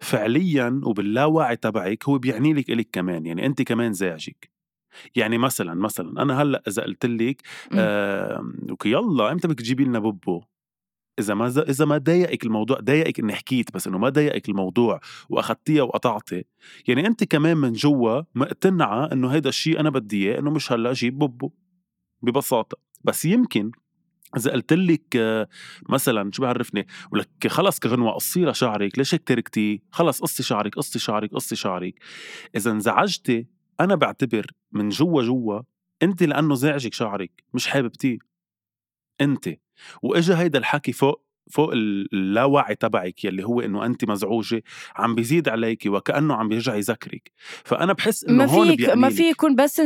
[0.00, 4.50] فعليا وباللاوعي تبعك هو بيعني لك إلك كمان يعني أنت كمان زعجك.
[5.16, 7.42] يعني مثلا مثلا أنا هلأ إذا قلت لك
[7.72, 10.42] آه أوكي يلا إمتى بدك تجيبي لنا بوبو؟
[11.18, 15.82] إذا ما إذا ما ضايقك الموضوع ضايقك إني حكيت بس إنه ما ضايقك الموضوع واخذتيها
[15.82, 16.44] وقطعتي
[16.88, 20.90] يعني أنت كمان من جوا مقتنعة إنه هيدا الشيء أنا بدي إياه إنه مش هلأ
[20.90, 21.50] أجيب بوبو.
[22.22, 22.78] ببساطة.
[23.04, 23.70] بس يمكن
[24.36, 25.16] إذا قلت لك
[25.88, 30.98] مثلا شو بعرفني ولك خلص كغنوة قصي لشعرك ليش هيك تركتي؟ خلص قصي شعرك قصي
[30.98, 31.94] شعرك قصي شعرك.
[32.56, 33.46] إذا انزعجتي
[33.80, 35.60] أنا بعتبر من جوا جوا
[36.02, 38.18] انت لأنه زعجك شعرك مش حاببتيه.
[39.20, 39.48] انت.
[40.02, 44.62] وإجا هيدا الحكي فوق فوق اللاوعي تبعك يلي هو إنه انت مزعوجة
[44.96, 47.32] عم بيزيد عليك وكأنه عم بيرجع يذكرك
[47.64, 49.82] فأنا بحس إنه ما هون ما في يكون بس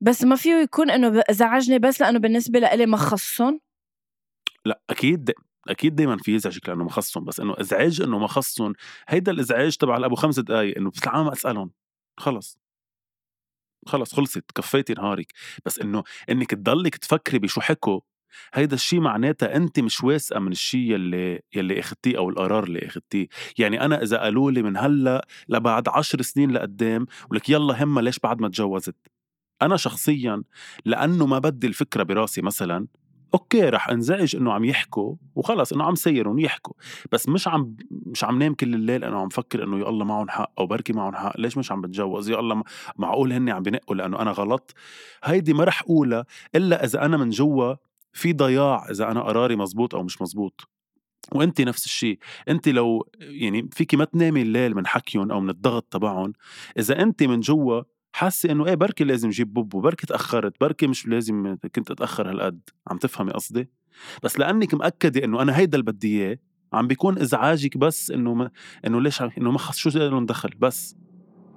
[0.00, 3.60] بس ما فيه يكون إنه زعجني بس لأنه بالنسبة لإلي ما خصهم
[4.64, 5.32] لأ أكيد
[5.68, 8.72] أكيد دايمًا في يزعجك لإنه ما خصّن، بس إنه إزعاج إنه ما خصّن
[9.08, 11.70] هيدا الإزعاج تبع أبو خمس دقايق إنه بتطلعي ما أسألهم
[12.18, 12.58] خلص.
[13.86, 15.32] خلص خلصت كفّيتي نهارِك،
[15.66, 18.00] بس إنه إنِّك تضلِّك تفكّري بشو حكوا
[18.54, 23.26] هيدا الشي معناتها أنتِ مش واثقة من الشي يلّي يلّي أخدتيه أو القرار اللي أخدتيه،
[23.58, 28.18] يعني أنا إذا قالوا لي من هلّأ لبعد عشر سنين لقدّام ولك يلّا همّا ليش
[28.18, 28.94] بعد ما تجوّزت؟
[29.62, 30.42] أنا شخصيًا
[30.86, 32.86] لإنه ما بدّي الفكرة براسي مثلًا
[33.34, 36.74] okay رح أنزعج إنه عم يحكوا وخلص إنه عم سيرهم يحكوا.
[37.12, 40.28] بس مش عم مش عم نام كل الليل أنا عم فكر إنه يا الله معهم
[40.28, 41.40] حق أو بركي معهم حق.
[41.40, 42.62] ليش مش عم بتجوز؟ يا الله
[42.96, 44.74] معقول هن عم بنقوا لأنه أنا غلط؟
[45.24, 47.74] هيدي ما رح أقولها إلا إذا أنا من جوا
[48.12, 50.68] في ضياع إذا أنا قراري مزبوط أو مش مزبوط.
[51.32, 55.86] وأنت نفس الشيء أنت لو يعني فيكي ما تنامي الليل من حكيهم أو من الضغط
[55.90, 56.32] تبعهم.
[56.78, 61.06] إذا أنت من جوا حاسه إنه إيه بركي لازم جيب بوبو بركي تأخرت بركي مش
[61.06, 62.60] لازم كنت أتأخر هالقد.
[62.90, 63.68] عم تفهمي قصدي؟
[64.22, 66.38] بس لأنك مأكدة إنه أنا هيدا اللي بدي إياه
[66.72, 68.50] عم بيكون إزعاجك بس إنه ما
[68.86, 70.96] إنه ليش إنه ما خص شو لهم دخل بس.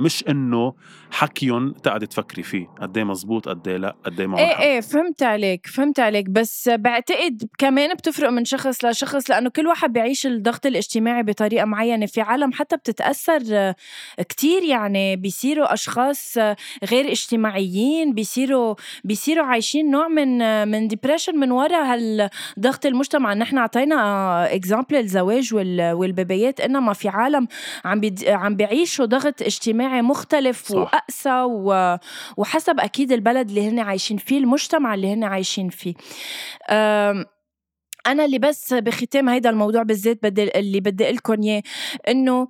[0.01, 0.73] مش إنه
[1.11, 4.59] حكيهم تقعد تفكري فيه قد إيه مزبوط قد إيه لا قد إيه معهم إيه.
[4.59, 9.93] إيه فهمت عليك فهمت عليك بس بعتقد كمان بتفرق من شخص لشخص لأنه كل واحد
[9.93, 13.73] بيعيش الضغط الاجتماعي بطريقة معينة في عالم حتى بتتأثر
[14.29, 16.37] كتير يعني بيصيروا أشخاص
[16.83, 24.55] غير اجتماعيين بيصيروا بيصيروا عايشين نوع من من depression من وراء هالضغط المجتمع نحن أعطينا
[24.55, 27.47] example الزواج والبيبيات إنما في عالم
[27.85, 28.01] عم.
[28.27, 30.75] عم بيعيشوا ضغط اجتماعي مختلف صح.
[30.75, 31.97] وأقسى و...
[32.38, 35.93] وحسب أكيد البلد اللي هن عايشين فيه المجتمع اللي هن عايشين فيه
[36.69, 37.25] أم...
[38.08, 41.63] أنا اللي بس بختام هيدا الموضوع بالذات بدي اللي بدي لكم إياه
[42.08, 42.47] إنه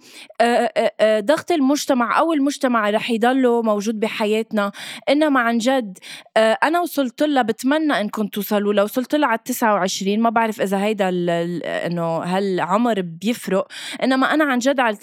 [1.04, 4.72] ضغط المجتمع أو المجتمع رح يضله موجود بحياتنا
[5.10, 5.98] إنما عن جد
[6.38, 11.10] أنا وصلت لها بتمنى انكم توصلوا لو وصلت لها على 29 ما بعرف إذا هيدا
[11.86, 13.68] إنه هالعمر بيفرق
[14.04, 14.96] إنما أنا عن جد على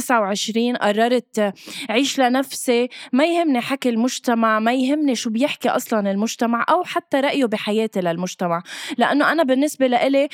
[0.00, 1.52] 29 قررت
[1.90, 7.44] عيش لنفسي ما يهمني حكي المجتمع ما يهمني شو بيحكي أصلا المجتمع أو حتى رأيه
[7.44, 8.62] بحياتي للمجتمع.
[8.98, 10.28] لأنه أنا بالنسبة لإلي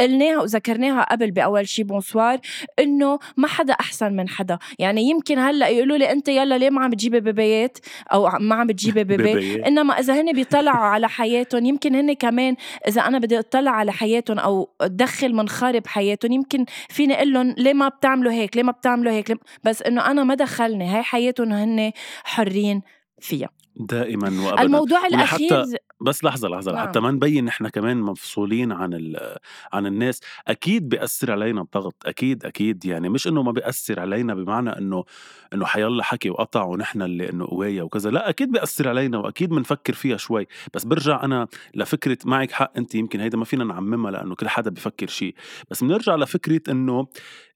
[0.00, 2.40] قلناها وذكرناها قبل بأول شي بونسوار
[2.78, 4.58] إنه ما حدا أحسن من حدا.
[4.78, 7.78] يعني يمكن هلأ يقولوا لي أنت يلا ليه ما عم بتجيبي بيبيات؟
[8.12, 12.56] أو ما عم بتجيبي بيبي إنما إذا هن بيطلعوا على حياتهم يمكن هن كمان
[12.88, 17.74] إذا أنا بدي أطلع على حياتهم أو أدخل منخار بحياتهم يمكن فيني أقول لهم ليه
[17.74, 19.32] ما بتعملوا هيك؟ ليه ما بتعملوا هيك؟
[19.64, 20.88] بس إنه أنا ما دخلني.
[20.88, 21.92] هاي حياتهم هن
[22.24, 22.82] حرين
[23.20, 23.59] فيها.
[23.86, 24.62] دائما وابدا.
[24.62, 25.64] الموضوع الأخير
[26.00, 26.88] بس لحظة لحظة نعم.
[26.88, 29.16] حتى ما نبين نحن كمان مفصولين عن
[29.72, 31.94] عن الناس أكيد بيأثر علينا الضغط.
[32.06, 32.84] أكيد أكيد.
[32.84, 35.04] يعني مش إنه ما بيأثر علينا بمعنى إنه
[35.54, 38.10] إنه حيلا حكي وقطع ونحن اللي إنه قوايا وكذا.
[38.10, 40.46] لا أكيد بيأثر علينا وأكيد بنفكر فيها شوي.
[40.74, 44.70] بس برجع أنا لفكرة معك حق أنت يمكن هيدا ما فينا نعممها لأنه كل حدا
[44.70, 45.34] بفكر شيء
[45.70, 47.06] بس بنرجع لفكرة إنه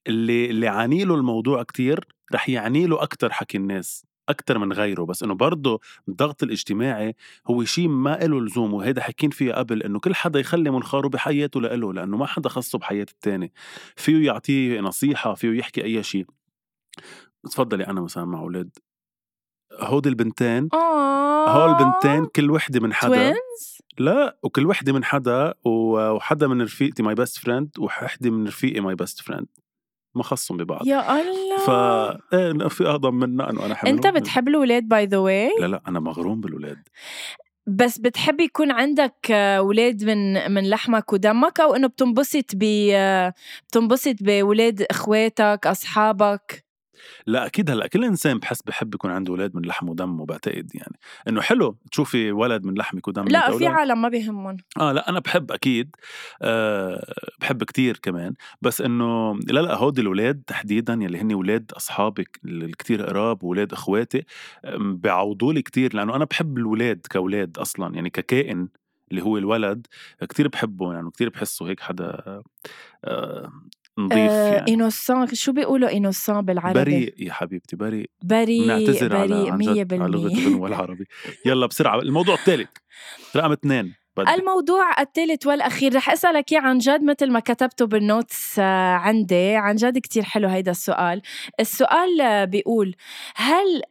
[0.06, 4.13] اللي اللي عاني له الموضوع كتير رح يعني له أكثر حكي الناس.
[4.28, 9.30] أكتر من غيره بس إنه برضه الضغط الاجتماعي هو شيء ما له لزوم وهيدا حكين
[9.30, 13.52] فيها قبل إنه كل حدا يخلي منخاره بحياته لإله لأنه ما حدا خصه بحياة التاني.
[13.96, 16.26] فيه يعطيه نصيحة فيه يحكي أي شيء.
[17.50, 18.70] تفضلي أنا مثلا مع أولاد.
[19.80, 20.68] هودي البنتين
[21.48, 23.34] هول البنتين كل وحدة من حدا؟
[23.98, 28.94] لا وكل وحدة من حدا وحدا من رفيقتي my best friend وحدة من رفيقي my
[28.94, 29.46] best friend
[30.14, 30.86] ما خصهم ببعض.
[30.86, 31.58] يا الله!
[31.66, 31.70] ف
[32.34, 36.00] إيه في اعظم منا إنه أنا أنت بتحب الاولاد by the way لا لا أنا
[36.00, 36.78] مغروم بالاولاد
[37.66, 42.64] بس بتحب يكون عندك أولاد من من لحمك ودمك أو إنه بتنبسط ب
[43.68, 46.63] بتنبسط باولاد إخواتك أصحابك؟
[47.26, 50.98] لا أكيد هلأ كل إنسان بحس بحب يكون عنده أولاد من لحم ودم بعتقد يعني
[51.28, 54.56] إنه حلو تشوفي ولد من لحمك ودمك لا في عالم ما بيهمهم.
[54.80, 55.96] آه لأ أنا بحب أكيد
[56.42, 62.24] أه بحب كتير كمان بس إنه لا لأ هودي الاولاد تحديدا يلي هن أولاد اصحابي
[62.44, 64.24] الكتير قراب واولاد إخواتي
[64.78, 68.68] بيعوضوا لي كتير لأنه أنا بحب الاولاد كاولاد أصلا يعني ككائن
[69.10, 69.86] اللي هو الولد
[70.28, 72.42] كتير بحبه يعني كتير بحسه هيك حدا
[73.98, 74.74] نظيف آه يعني.
[74.74, 78.10] إنوسان شو بيقولوا إنوسان بالعربي؟ بريء يا حبيبتي بريء.
[78.22, 81.04] بريء نعتذر على بريء عن جد على لغة 100% البنو العربي.
[81.46, 82.68] يلا بسرعة الموضوع الثالث.
[83.36, 88.07] رقم اثنين بدي الموضوع الثالث والأخير رح أسألك إياه عن جد مثل ما كتبته بال
[88.07, 89.56] notes آه، عندي.
[89.56, 91.22] عن جد كتير حلو هيدا السؤال.
[91.60, 92.96] السؤال آه، بيقول
[93.36, 93.82] هل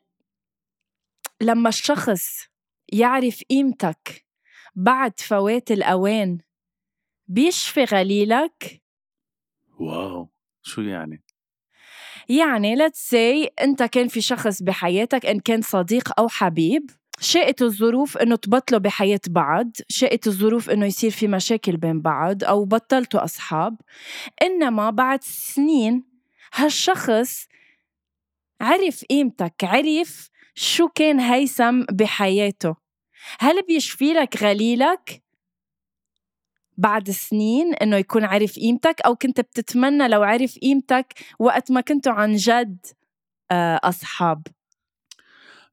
[1.42, 2.48] لما الشخص
[2.94, 4.26] يعرف قيمتك
[4.76, 6.38] بعد فوات الأوان
[7.28, 8.83] بيشفي غليلك؟
[9.84, 10.30] wow
[10.62, 11.24] شو يعني؟
[12.30, 18.18] يعني let's say أنت كان في شخص بحياتك إن كان صديق أو حبيب شاءت الظروف
[18.18, 23.78] إنه تبطلوا بحياة بعض شاءت الظروف إنه يصير في مشاكل بين بعض أو بطلتوا أصحاب.
[24.42, 26.04] إنما بعد سنين
[26.54, 27.48] هالشخص
[28.62, 32.76] عرف قيمتك عرف شو كان هيثم بحياته.
[33.40, 35.23] هل بيشفي لك غليلك؟
[36.78, 42.14] بعد سنين إنه يكون عارف قيمتك أو كنت بتتمنى لو عرف قيمتك وقت ما كنتوا
[42.14, 42.86] عن جد
[43.52, 44.48] آه، أصحاب.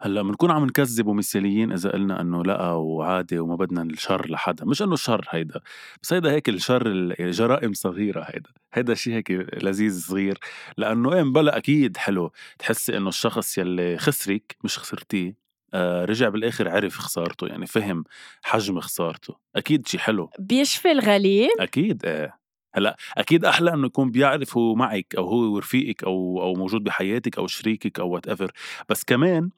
[0.03, 4.65] هلأ بنكون عم نكذب ومثاليين إذا قلنا إنه لأ وعادي وما بدنا الشر لحدا.
[4.65, 5.61] مش إنه الشر هيدا
[6.03, 8.51] بس هيدا هيك الشر الجرائم صغيرة هيدا.
[8.75, 9.31] هيدا شيء هيك
[9.63, 10.39] لذيذ صغير.
[10.77, 12.33] لأنه إيه بلا أكيد حلو.
[12.59, 15.40] تحسي إنه الشخص يلي خسرك مش خسرتيه.
[15.75, 18.05] آه رجع بالآخر عرف خسارته يعني فهم
[18.43, 19.37] حجم خسارته.
[19.57, 20.31] أكيد شيء حلو.
[20.39, 21.51] بيشفي الغليل.
[21.61, 22.41] أكيد إيه
[22.75, 27.39] هلأ أكيد أحلى إنه يكون بيعرف هو معك أو هو ورفيقك أو أو موجود بحياتك
[27.39, 28.53] أو شريكك أو whatever
[28.89, 29.51] بس كمان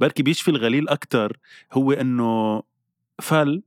[0.00, 1.38] بركي بيشفي الغليل أكتر
[1.72, 2.62] هو إنه
[3.22, 3.62] فل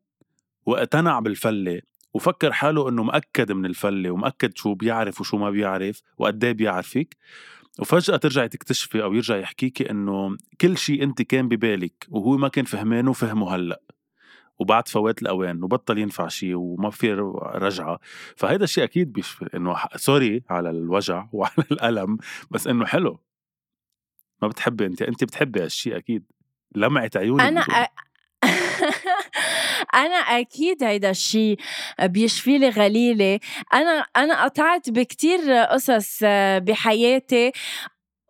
[0.66, 1.82] واقتنع بالفلة
[2.14, 7.18] وفكر حاله إنه مأكد من الفلة ومأكد شو بيعرف وشو ما بيعرف وقد إيه بيعرفك.
[7.80, 12.66] وفجأة ترجعي تكتشفي أو يرجع يحكيكي إنه كل شيء أنت كان ببالك وهو ما كان
[12.66, 13.82] فهمانه فهمه هلأ.
[14.60, 17.14] وبعد فوات الأوان وبطل ينفع شيء وما في
[17.56, 18.00] رجعة.
[18.36, 22.18] فهيدا الشيء أكيد بيشفي إنه سوري على الوجع وعلى الألم
[22.52, 23.20] بس إنه حلو.
[24.42, 26.24] ما بتحبي أنت أنت بتحبي هالشيء أكيد.
[26.76, 27.88] لمعت عيونك أنا
[28.84, 28.92] أ...
[30.06, 31.58] أنا أكيد هيدا الشيء
[32.02, 33.40] بيشفي لي غليلة.
[33.74, 36.20] أنا أنا قطعت بكتير قصص
[36.58, 37.52] بحياتي.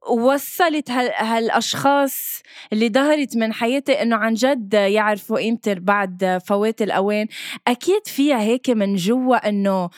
[0.09, 2.41] وصلت هالأشخاص
[2.73, 7.27] اللي ظهرت من حياتي إنه عن جد يعرفوا قيمتي بعد فوات الأوان.
[7.67, 9.89] أكيد فيها هيك من جوا إنه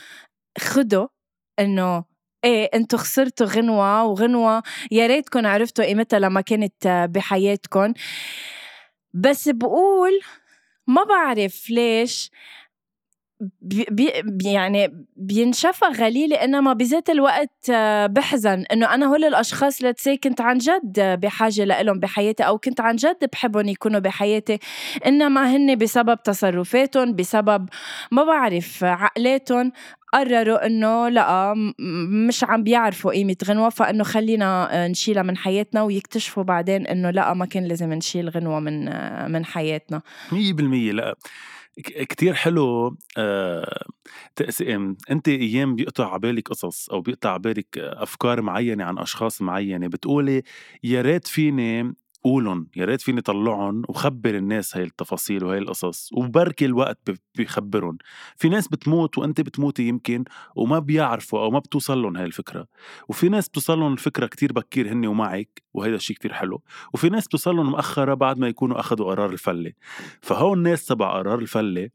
[0.60, 1.08] خدوا
[1.60, 2.04] إنه
[2.44, 7.94] إيه أنتوا خسرتوا غنوة وغنوة يا ريتكم عرفتوا قيمتها لما كانت بحياتكم
[9.14, 10.20] بس بقول
[10.88, 12.32] ما بعرف ليش
[13.62, 14.12] بي بي
[14.52, 18.64] يعني بينشفى غليلة إنما بذات الوقت آه، بحزن.
[18.74, 23.30] إنه أنا هول الأشخاص لتسي كنت عن جد بحاجة لإلهم بحياتي أو كنت عن جد
[23.32, 24.60] بحبهم يكونوا بحياتي.
[25.06, 27.70] إنما هن بسبب تصرفاتهم بسبب
[28.12, 29.72] ما بعرف عقلاتهم
[30.14, 31.54] قرروا إنه لا
[32.28, 37.34] مش عم بيعرفوا قيمة غنوة فإنه خلينا آه، نشيلها من حياتنا ويكتشفوا بعدين إنه لا
[37.34, 40.02] ما كان لازم نشيل غنوة من آه، من حياتنا.
[40.32, 41.16] 100% لا
[41.82, 42.98] كتير حلو
[44.36, 50.44] تقسيم أنت أيام بيقطع عبالك قصص أو بيقطع عبالك أفكار معينة عن أشخاص معينة بتقولي
[50.84, 51.94] يا ريت فيني
[52.30, 57.98] قولن يا ريت فيني طلعهم وخبر الناس هاي التفاصيل وهي القصص وبركي الوقت بيخبرهم
[58.36, 60.24] في ناس بتموت وأنت بتموتي يمكن
[60.56, 62.68] وما بيعرفوا أو ما بتوصل لهم هاي الفكرة.
[63.08, 66.62] وفي ناس بتوصل لهم الفكرة كتير بكير هن ومعك وهذا الشيء كتير حلو.
[66.94, 69.72] وفي ناس بتوصل لهم مأخرة بعد ما يكونوا أخذوا قرار الفلة.
[70.22, 71.90] فهون الناس تبع قرار الفلة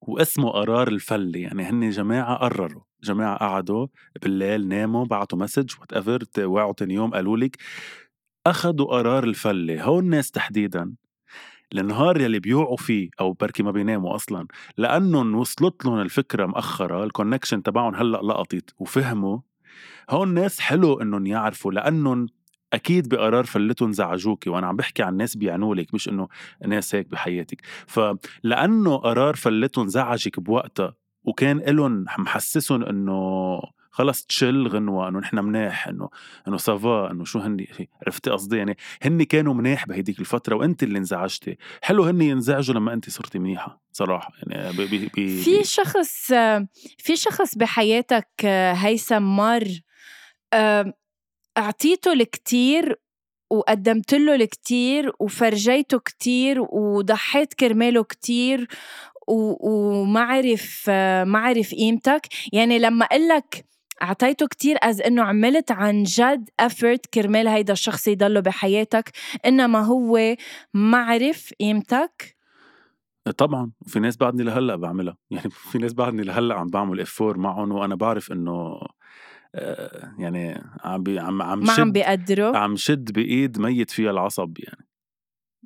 [0.00, 2.82] واسمه قرار الفلة يعني هن جماعة قرروا.
[3.04, 3.86] جماعة قعدوا
[4.22, 7.56] بالليل ناموا بعتوا message whatever وعوا تاني يوم قالوا لك
[8.46, 10.94] أخذوا قرار الفلة هون الناس تحديدا.
[11.72, 17.09] النهار يلي بيوعوا فيه أو بركي ما بيناموا أصلا لأنهم وصلت لهم الفكرة مأخرة ال
[17.09, 19.38] connection تبعهم هلأ لقطت وفهموا.
[20.10, 22.26] هون الناس حلو إنهم يعرفوا لأنهم
[22.72, 26.28] أكيد بقرار فلتهم زعجوكي وأنا عم بحكي عن ناس بيعنوا لك مش إنه
[26.66, 27.62] ناس هيك بحياتك.
[27.86, 33.60] فلانه قرار فلتهم زعجك بوقتها وكان لهم محسسهم إنه
[33.96, 36.08] خلص تشل غنوة إنه نحن مناح إنه
[36.48, 37.66] إنه ça va إنه شو هن
[38.06, 41.56] عرفتي قصدي؟ يعني هن كانوا مناح بهديك الفترة وأنت اللي انزعجتي.
[41.82, 46.32] حلو هن ينزعجوا لما أنت صرتي منيحة صراحة يعني بي بي بي في شخص
[46.98, 48.28] في شخص بحياتك
[48.74, 49.68] هيثم مر
[51.58, 53.00] أعطيته الكتير
[53.50, 58.68] وقدمت له الكتير وفرجيته كتير وضحيت كرماله كتير
[59.28, 60.90] وما عرف
[61.26, 62.26] ما عرف قيمتك.
[62.52, 63.66] يعني لما أقول لك
[64.02, 69.10] أعطيته كتير as إنه عملت عن جد effort كرمال هيدا الشخص يضله بحياتك
[69.46, 70.36] إنما هو
[70.74, 72.36] ما عرف قيمتك.
[73.38, 75.16] طبعا وفي ناس بعدني لهلأ بعملها.
[75.30, 78.80] يعني في ناس بعدني لهلأ عم بعمل effort معهم وأنا بعرف إنه
[79.54, 82.56] آه، يعني عم بي عم عم ما عم بيقدروا.
[82.56, 84.86] عم شد بإيد ميت فيها العصب يعني.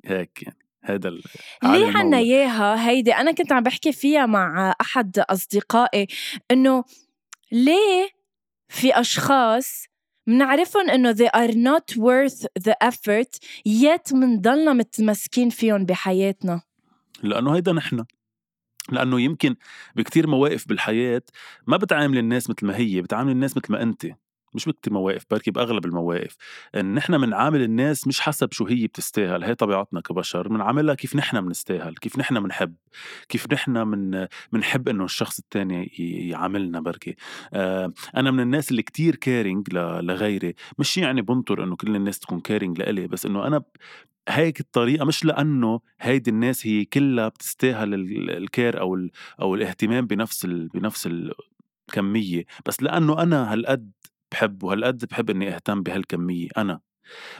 [0.05, 1.09] هيك يعني هذا
[1.63, 6.07] ليه عنا إياها هيدي أنا كنت عم بحكي فيها مع أحد أصدقائي
[6.51, 6.83] إنه
[7.51, 8.20] ليه
[8.71, 9.85] في أشخاص
[10.27, 16.61] منعرفهم إنه they are not worth the effort yet منضلنا متمسكين فيهم بحياتنا.
[17.23, 18.05] لأنه هيدا نحن.
[18.91, 19.55] لأنه يمكن
[19.95, 21.21] بكتير مواقف بالحياة
[21.67, 24.05] ما بتعامل الناس مثل ما هي بتعامل الناس مثل ما أنت.
[24.55, 26.35] مش بكتير مواقف بركي باغلب المواقف.
[26.75, 31.41] إن نحن بنعامل الناس مش حسب شو هي بتستاهل هي طبيعتنا كبشر بنعاملها كيف نحن
[31.41, 32.75] بنستاهل كيف نحن بنحب
[33.29, 35.85] كيف نحن من بنحب إنه الشخص الثاني
[36.29, 37.15] يعاملنا بركي.
[37.53, 40.53] آه أنا من الناس اللي كتير caring لغيري.
[40.79, 43.63] مش يعني بنطر إنه كل الناس تكون caring لإلي بس إنه أنا
[44.29, 47.93] هيك الطريقة مش لأنه هيدي الناس هي كلها بتستاهل
[48.29, 49.07] ال care أو
[49.41, 51.09] أو الاهتمام بنفس بنفس
[51.89, 53.91] الكميه بس لأنه أنا هالقد
[54.31, 56.79] بحب وهالقد بحب إني أهتم بهالكمية أنا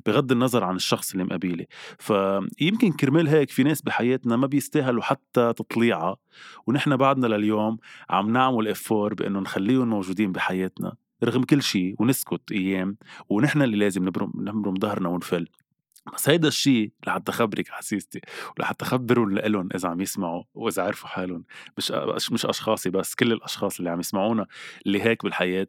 [0.06, 1.68] بغض النظر عن الشخص اللي مقابلي.
[2.00, 6.18] فيمكن كرمال هيك في ناس بحياتنا ما بيستاهلوا حتى تطليعة
[6.68, 7.78] ونحن بعدنا لليوم
[8.10, 12.98] عم نعمل افور بإنه نخليهم موجودين بحياتنا رغم كل شيء ونسكت أيام
[13.30, 15.48] ونحن اللي لازم نبرم نبرم ظهرنا ونفل.
[16.16, 18.22] بس هيدا الشيء لحتى خبرك حسيستي
[18.58, 21.44] ولحتى خبرهم لإلهم إذا عم يسمعوا وإذا عرفوا حالهم.
[21.78, 21.92] مش
[22.32, 24.46] مش أشخاصي بس كل الأشخاص اللي عم يسمعونا
[24.86, 25.68] اللي هيك بالحياة.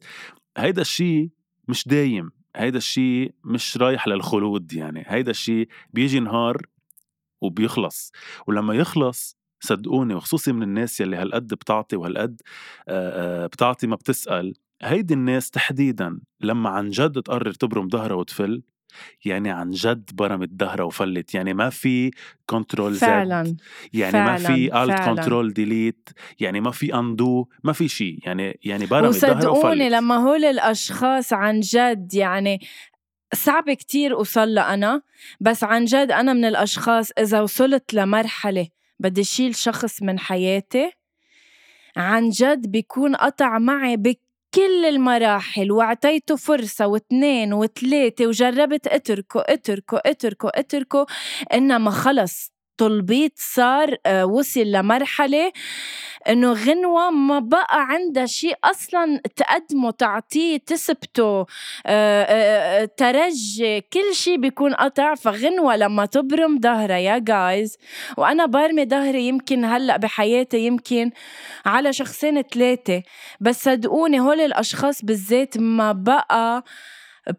[0.57, 1.31] هيدا الشيء
[1.69, 6.67] مش دايم هيدا الشيء مش رايح للخلود يعني هيدا الشيء بيجي نهار
[7.41, 8.13] وبيخلص.
[8.47, 12.41] ولما يخلص صدقوني وخصوصي من الناس يلي هالقد بتعطي وهالقد
[13.47, 18.63] بتعطي ما بتسأل هيدي الناس تحديدا لما عن جد تقرر تبرم ظهرها وتفل
[19.25, 22.11] يعني عن جد برمت ظهرها وفلت يعني ما في
[22.47, 23.57] control فعلا
[23.93, 25.01] يعني فعلا ما في alt.
[25.09, 26.09] control delete
[26.41, 30.45] يعني ما في undo ما في شيء يعني يعني برمت ظهرها وصدقوني وفلت لما هول
[30.45, 32.61] الأشخاص عن جد يعني
[33.35, 35.03] صعب كتير أوصل لها أنا
[35.41, 38.69] بس عن جد أنا من الأشخاص إذا وصلت لمرحلة
[38.99, 40.93] بدي شيل شخص من حياتي
[41.97, 43.97] عن جد بيكون قطع معي
[44.53, 51.07] بكل المراحل واعطيته فرصة واثنين وثلاثة وجربت أتركه أتركه أتركه أتركه
[51.55, 52.52] إنما خلص.
[52.79, 55.53] تلبيط صار آه، وصل لمرحلة
[56.29, 61.47] إنه غنوة ما بقى عندها شيء أصلا تقدمه تعطيه تثبته آه،
[61.87, 65.15] آه، ترجي كل شيء بيكون قطع.
[65.15, 67.77] فغنوة لما تبرم ظهرها يا جايز
[68.17, 71.11] وأنا برمي ظهري يمكن هلأ بحياتي يمكن
[71.67, 73.03] على شخصين ثلاثة
[73.41, 76.65] بس صدقوني هول الأشخاص بالذات ما بقى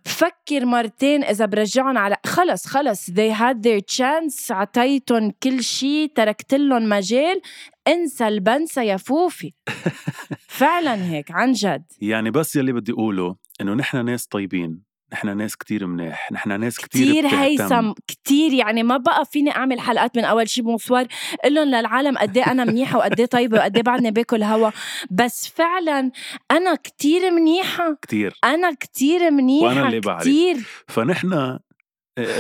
[0.06, 3.10] بفكر مرتين إذا برجعهم على خلص خلص.
[3.10, 4.52] They had their chance.
[4.52, 7.42] عطيتهم كل شيء تركت لهم مجال.
[7.88, 9.54] انسى البنسى يا فوفي.
[10.60, 11.86] فعلا هيك عن جد.
[12.02, 14.93] يعني بس يلي بدي أقوله إنه نحن ناس طيبين.
[15.14, 17.40] نحن ناس كتير منيح نحن ناس كتير, كتير.
[17.40, 21.08] هيثم كتير يعني ما بقى فيني أعمل حلقات من أول شي bonsoir
[21.44, 24.70] قول لهم للعالم قد إيه أنا منيحة وقد إيه طيبة وقد إيه بعدني باكل هوا.
[25.12, 26.12] بس فعلا
[26.52, 27.98] أنا كتير منيحة.
[28.02, 28.34] كتير.
[28.44, 30.22] أنا كتير منيحة وأنا اللي بعرف.
[30.22, 30.58] كتير.
[30.88, 31.60] فنحن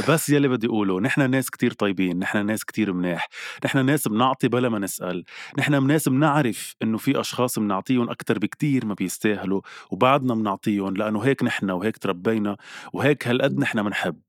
[0.09, 3.29] بس يلي بدي أقوله نحن ناس كتير طيبين نحن ناس كتير منيح
[3.65, 5.23] نحن ناس بنعطي بلا ما نسأل
[5.57, 9.61] نحن ناس بنعرف إنه في أشخاص بنعطيهم أكتر بكتير ما بيستاهلوا
[9.91, 12.57] وبعدنا بنعطيهم لأنه هيك نحن وهيك تربينا
[12.93, 14.21] وهيك هالقد نحن بنحب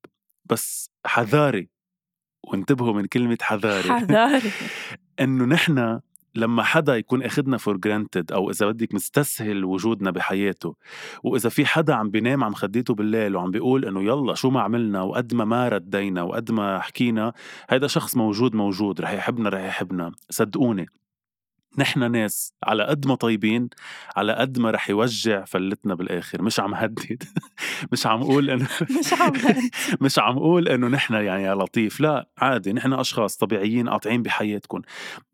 [0.45, 1.69] بس حذاري
[2.45, 4.51] وانتبهوا من كلمة حذاري حذاري.
[5.21, 6.01] إنه نحن
[6.35, 10.75] لما حدا يكون أخدنا for granted أو إذا بدك مستسهل وجودنا بحياته
[11.23, 15.03] وإذا في حدا عم بينام عم خديته بالليل وعم بيقول إنه يلا شو ما عملنا
[15.03, 17.33] وقد ما ما ردينا وقد ما حكينا
[17.71, 20.87] هيدا شخص موجود موجود رح يحبنا رح يحبنا صدقوني.
[21.79, 23.69] نحن ناس على قد ما طيبين
[24.17, 26.43] على قد ما رح يوجع فلتنا بالآخر.
[26.43, 27.23] مش عم هدد.
[27.93, 28.69] مش عم أقول إنه
[29.01, 29.33] مش عم
[30.01, 32.01] مش عم أقول إنه نحن يعني يا لطيف.
[32.01, 32.73] لا عادي.
[32.73, 34.83] نحن أشخاص طبيعيين قاطعين بحياتكم.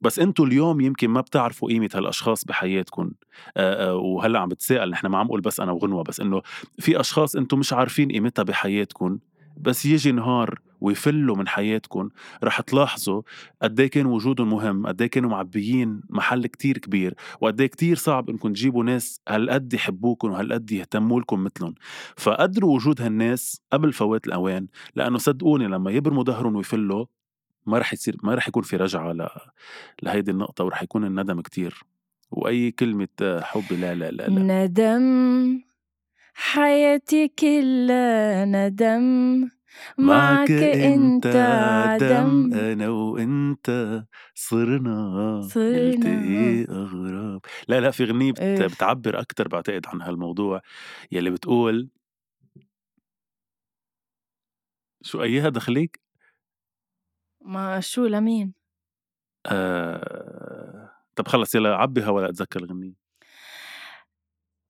[0.01, 3.11] بس أنتم اليوم يمكن ما بتعرفوا قيمة هالأشخاص بحياتكم.
[3.91, 6.03] وهلأ عم بتسائل نحن ما عم أقول بس أنا وغنوة.
[6.05, 6.43] بس إنه
[6.79, 9.19] في أشخاص أنتم مش عارفين قيمتها بحياتكم.
[9.63, 12.09] بس يجي نهار ويفلوا من حياتكم
[12.45, 13.23] رح تلاحظوا
[13.63, 17.97] قد إيه كان وجودهم مهم قد إيه كانوا معبيين محل كتير كبير وقد إيه كتير
[17.97, 21.75] صعب انكم تجيبوا ناس هالقد يحبوكم وهالقد يهتموا لكم مثلهم
[22.17, 27.07] فقدروا وجود هالناس قبل فوات الأوان لأنه صدقوني لما يبرموا ظهرهم ويفلوا
[27.67, 29.29] ما رح يصير ما رح يكون في رجعة ل...
[30.03, 31.83] لهيدي النقطة ورح يكون الندم كتير.
[32.31, 33.09] وأي كلمة
[33.41, 34.65] حب لا لا لا, لا.
[34.65, 35.70] ندم.
[36.35, 39.49] حياتي كلها ندم.
[39.99, 44.03] معك إنت عدم أنا وإنت
[44.35, 45.79] صرنا صرنا.
[45.79, 47.41] نلتقي أغراب.
[47.69, 48.41] لا لا في غنية بت...
[48.41, 48.67] إيه.
[48.67, 50.61] بتعبر أكتر بعتقد عن هالموضوع
[51.13, 51.89] يلي بتقول
[55.03, 56.01] شو أيها دخليك؟
[57.41, 58.55] ما شو لمين؟
[59.47, 60.91] آه...
[61.17, 62.95] طب خلص يلا عبي هوا لأتذكر الغنية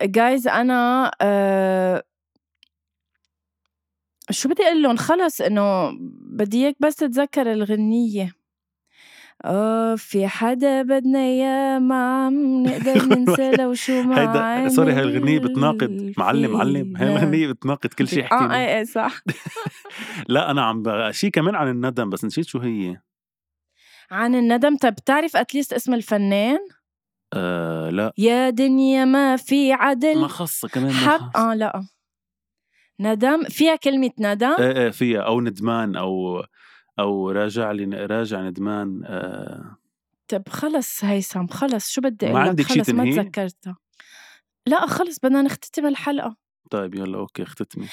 [0.02, 2.02] جايز أنا آه
[4.30, 5.90] شو بدي أقول لهم؟ خلص إنه
[6.22, 8.32] بدي إياك بس تتذكر الغنية.
[9.44, 14.20] آه في حدا بدنا إياه ما عم نقدر ننسى لو شو ما
[14.62, 17.12] هيدا sorry هاي الغنية بتناقض معلم معلم هاي.
[17.16, 19.20] الغنية بتناقض كل شيء آه حكينا إيه إيه صح.
[20.28, 20.82] لا أنا عم.
[21.12, 23.00] شيء كمان عن الندم بس نسيت شو هي.
[24.10, 26.58] عن الندم؟ طب بتعرف at least اسم الفنان؟
[27.32, 28.12] آه لا.
[28.18, 30.20] يا دنيا ما في عدل.
[30.20, 31.86] ما خصها كمان ما حب آه لا.
[33.00, 33.42] ندم.
[33.44, 34.54] فيها كلمة ندم.
[34.58, 35.20] إيه إيه فيها.
[35.20, 36.44] أو ندمان أو
[36.98, 39.76] أو راجع لي راجع ندمان آه.
[40.28, 41.90] طب خلص هيثم خلص.
[41.90, 43.76] شو بدي أقول لك؟ عندك شي خلص ما؟ تذكرتها.
[44.66, 46.36] لا خلص بدنا نختتم الحلقة.
[46.70, 47.86] طيب يلا okay اختتمي.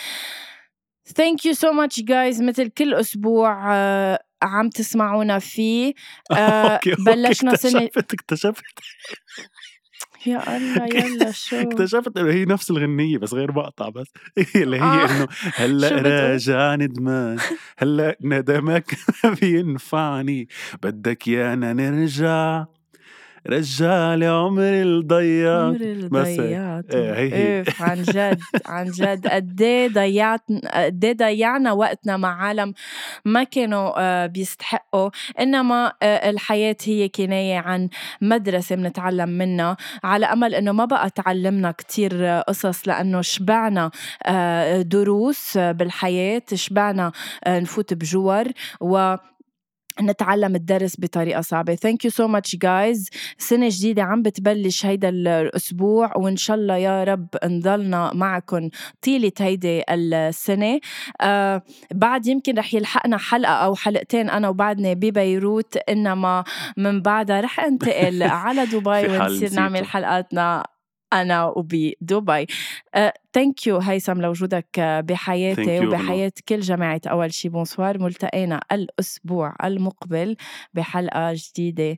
[1.09, 2.41] Thank you so much guys.
[2.41, 5.93] مثل كل أسبوع آه، عم تسمعونا فيه
[6.31, 8.63] آه، okay، بلشنا سنة اكتشفت اكتشفت
[10.25, 14.07] يا الله يلا شو اكتشفت إنه هي نفس الغنية بس غير مقطع بس
[14.55, 15.05] اللي هي آه.
[15.05, 17.37] إنه هلأ؟ راجع ندمان
[17.77, 20.47] هلأ ندمك ما بينفعني
[20.83, 22.65] بدك يانا نرجع
[24.27, 26.37] عمري الضيعت عمري اللي مثل.
[26.37, 27.63] ضيعته إيه، هي هي.
[27.79, 29.27] عن جد عن جد.
[29.27, 30.41] قد إيه ضيعت
[30.73, 32.73] قد إيه ضيعنا وقتنا مع عالم
[33.25, 35.09] ما كانوا آه، بيستحقوا.
[35.39, 37.89] إنما آه، الحياة هي كناية عن
[38.21, 43.91] مدرسة بنتعلم منها على أمل إنه ما بقى تعلمنا كتير آه، قصص لأنه شبعنا
[44.25, 47.11] آه، دروس بالحياة شبعنا
[47.47, 48.45] نفوت بجور
[48.81, 49.15] و
[50.01, 51.75] نتعلم الدرس بطريقة صعبة.
[51.75, 53.09] Thank you so much guys.
[53.37, 58.69] سنة جديدة عم بتبلش هيدا الأسبوع وإن شاء الله يا رب نضلنا معكم
[59.01, 60.79] طيلة هيدي السنة.
[61.21, 61.61] آه
[61.93, 66.43] بعد يمكن رح يلحقنا حلقة أو حلقتين أنا وبعدني ببيروت إنما
[66.77, 69.85] من بعدها رح أنتقل على دبي ونصير نعمل.
[69.85, 70.63] حلقاتنا
[71.13, 72.47] أنا وبدبي
[73.33, 75.87] thank you هيثم لوجودك آه، بحياتي.
[75.87, 77.01] وبحياة كل جماعة.
[77.07, 80.35] أول شي bonsoir ملتقينا الأسبوع المقبل
[80.73, 81.97] بحلقة جديدة.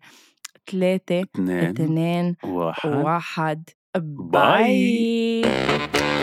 [0.72, 2.90] ثلاثة اثنين اثنين واحد.
[2.96, 3.70] واحد.
[3.98, 5.42] باي.
[5.42, 6.19] باي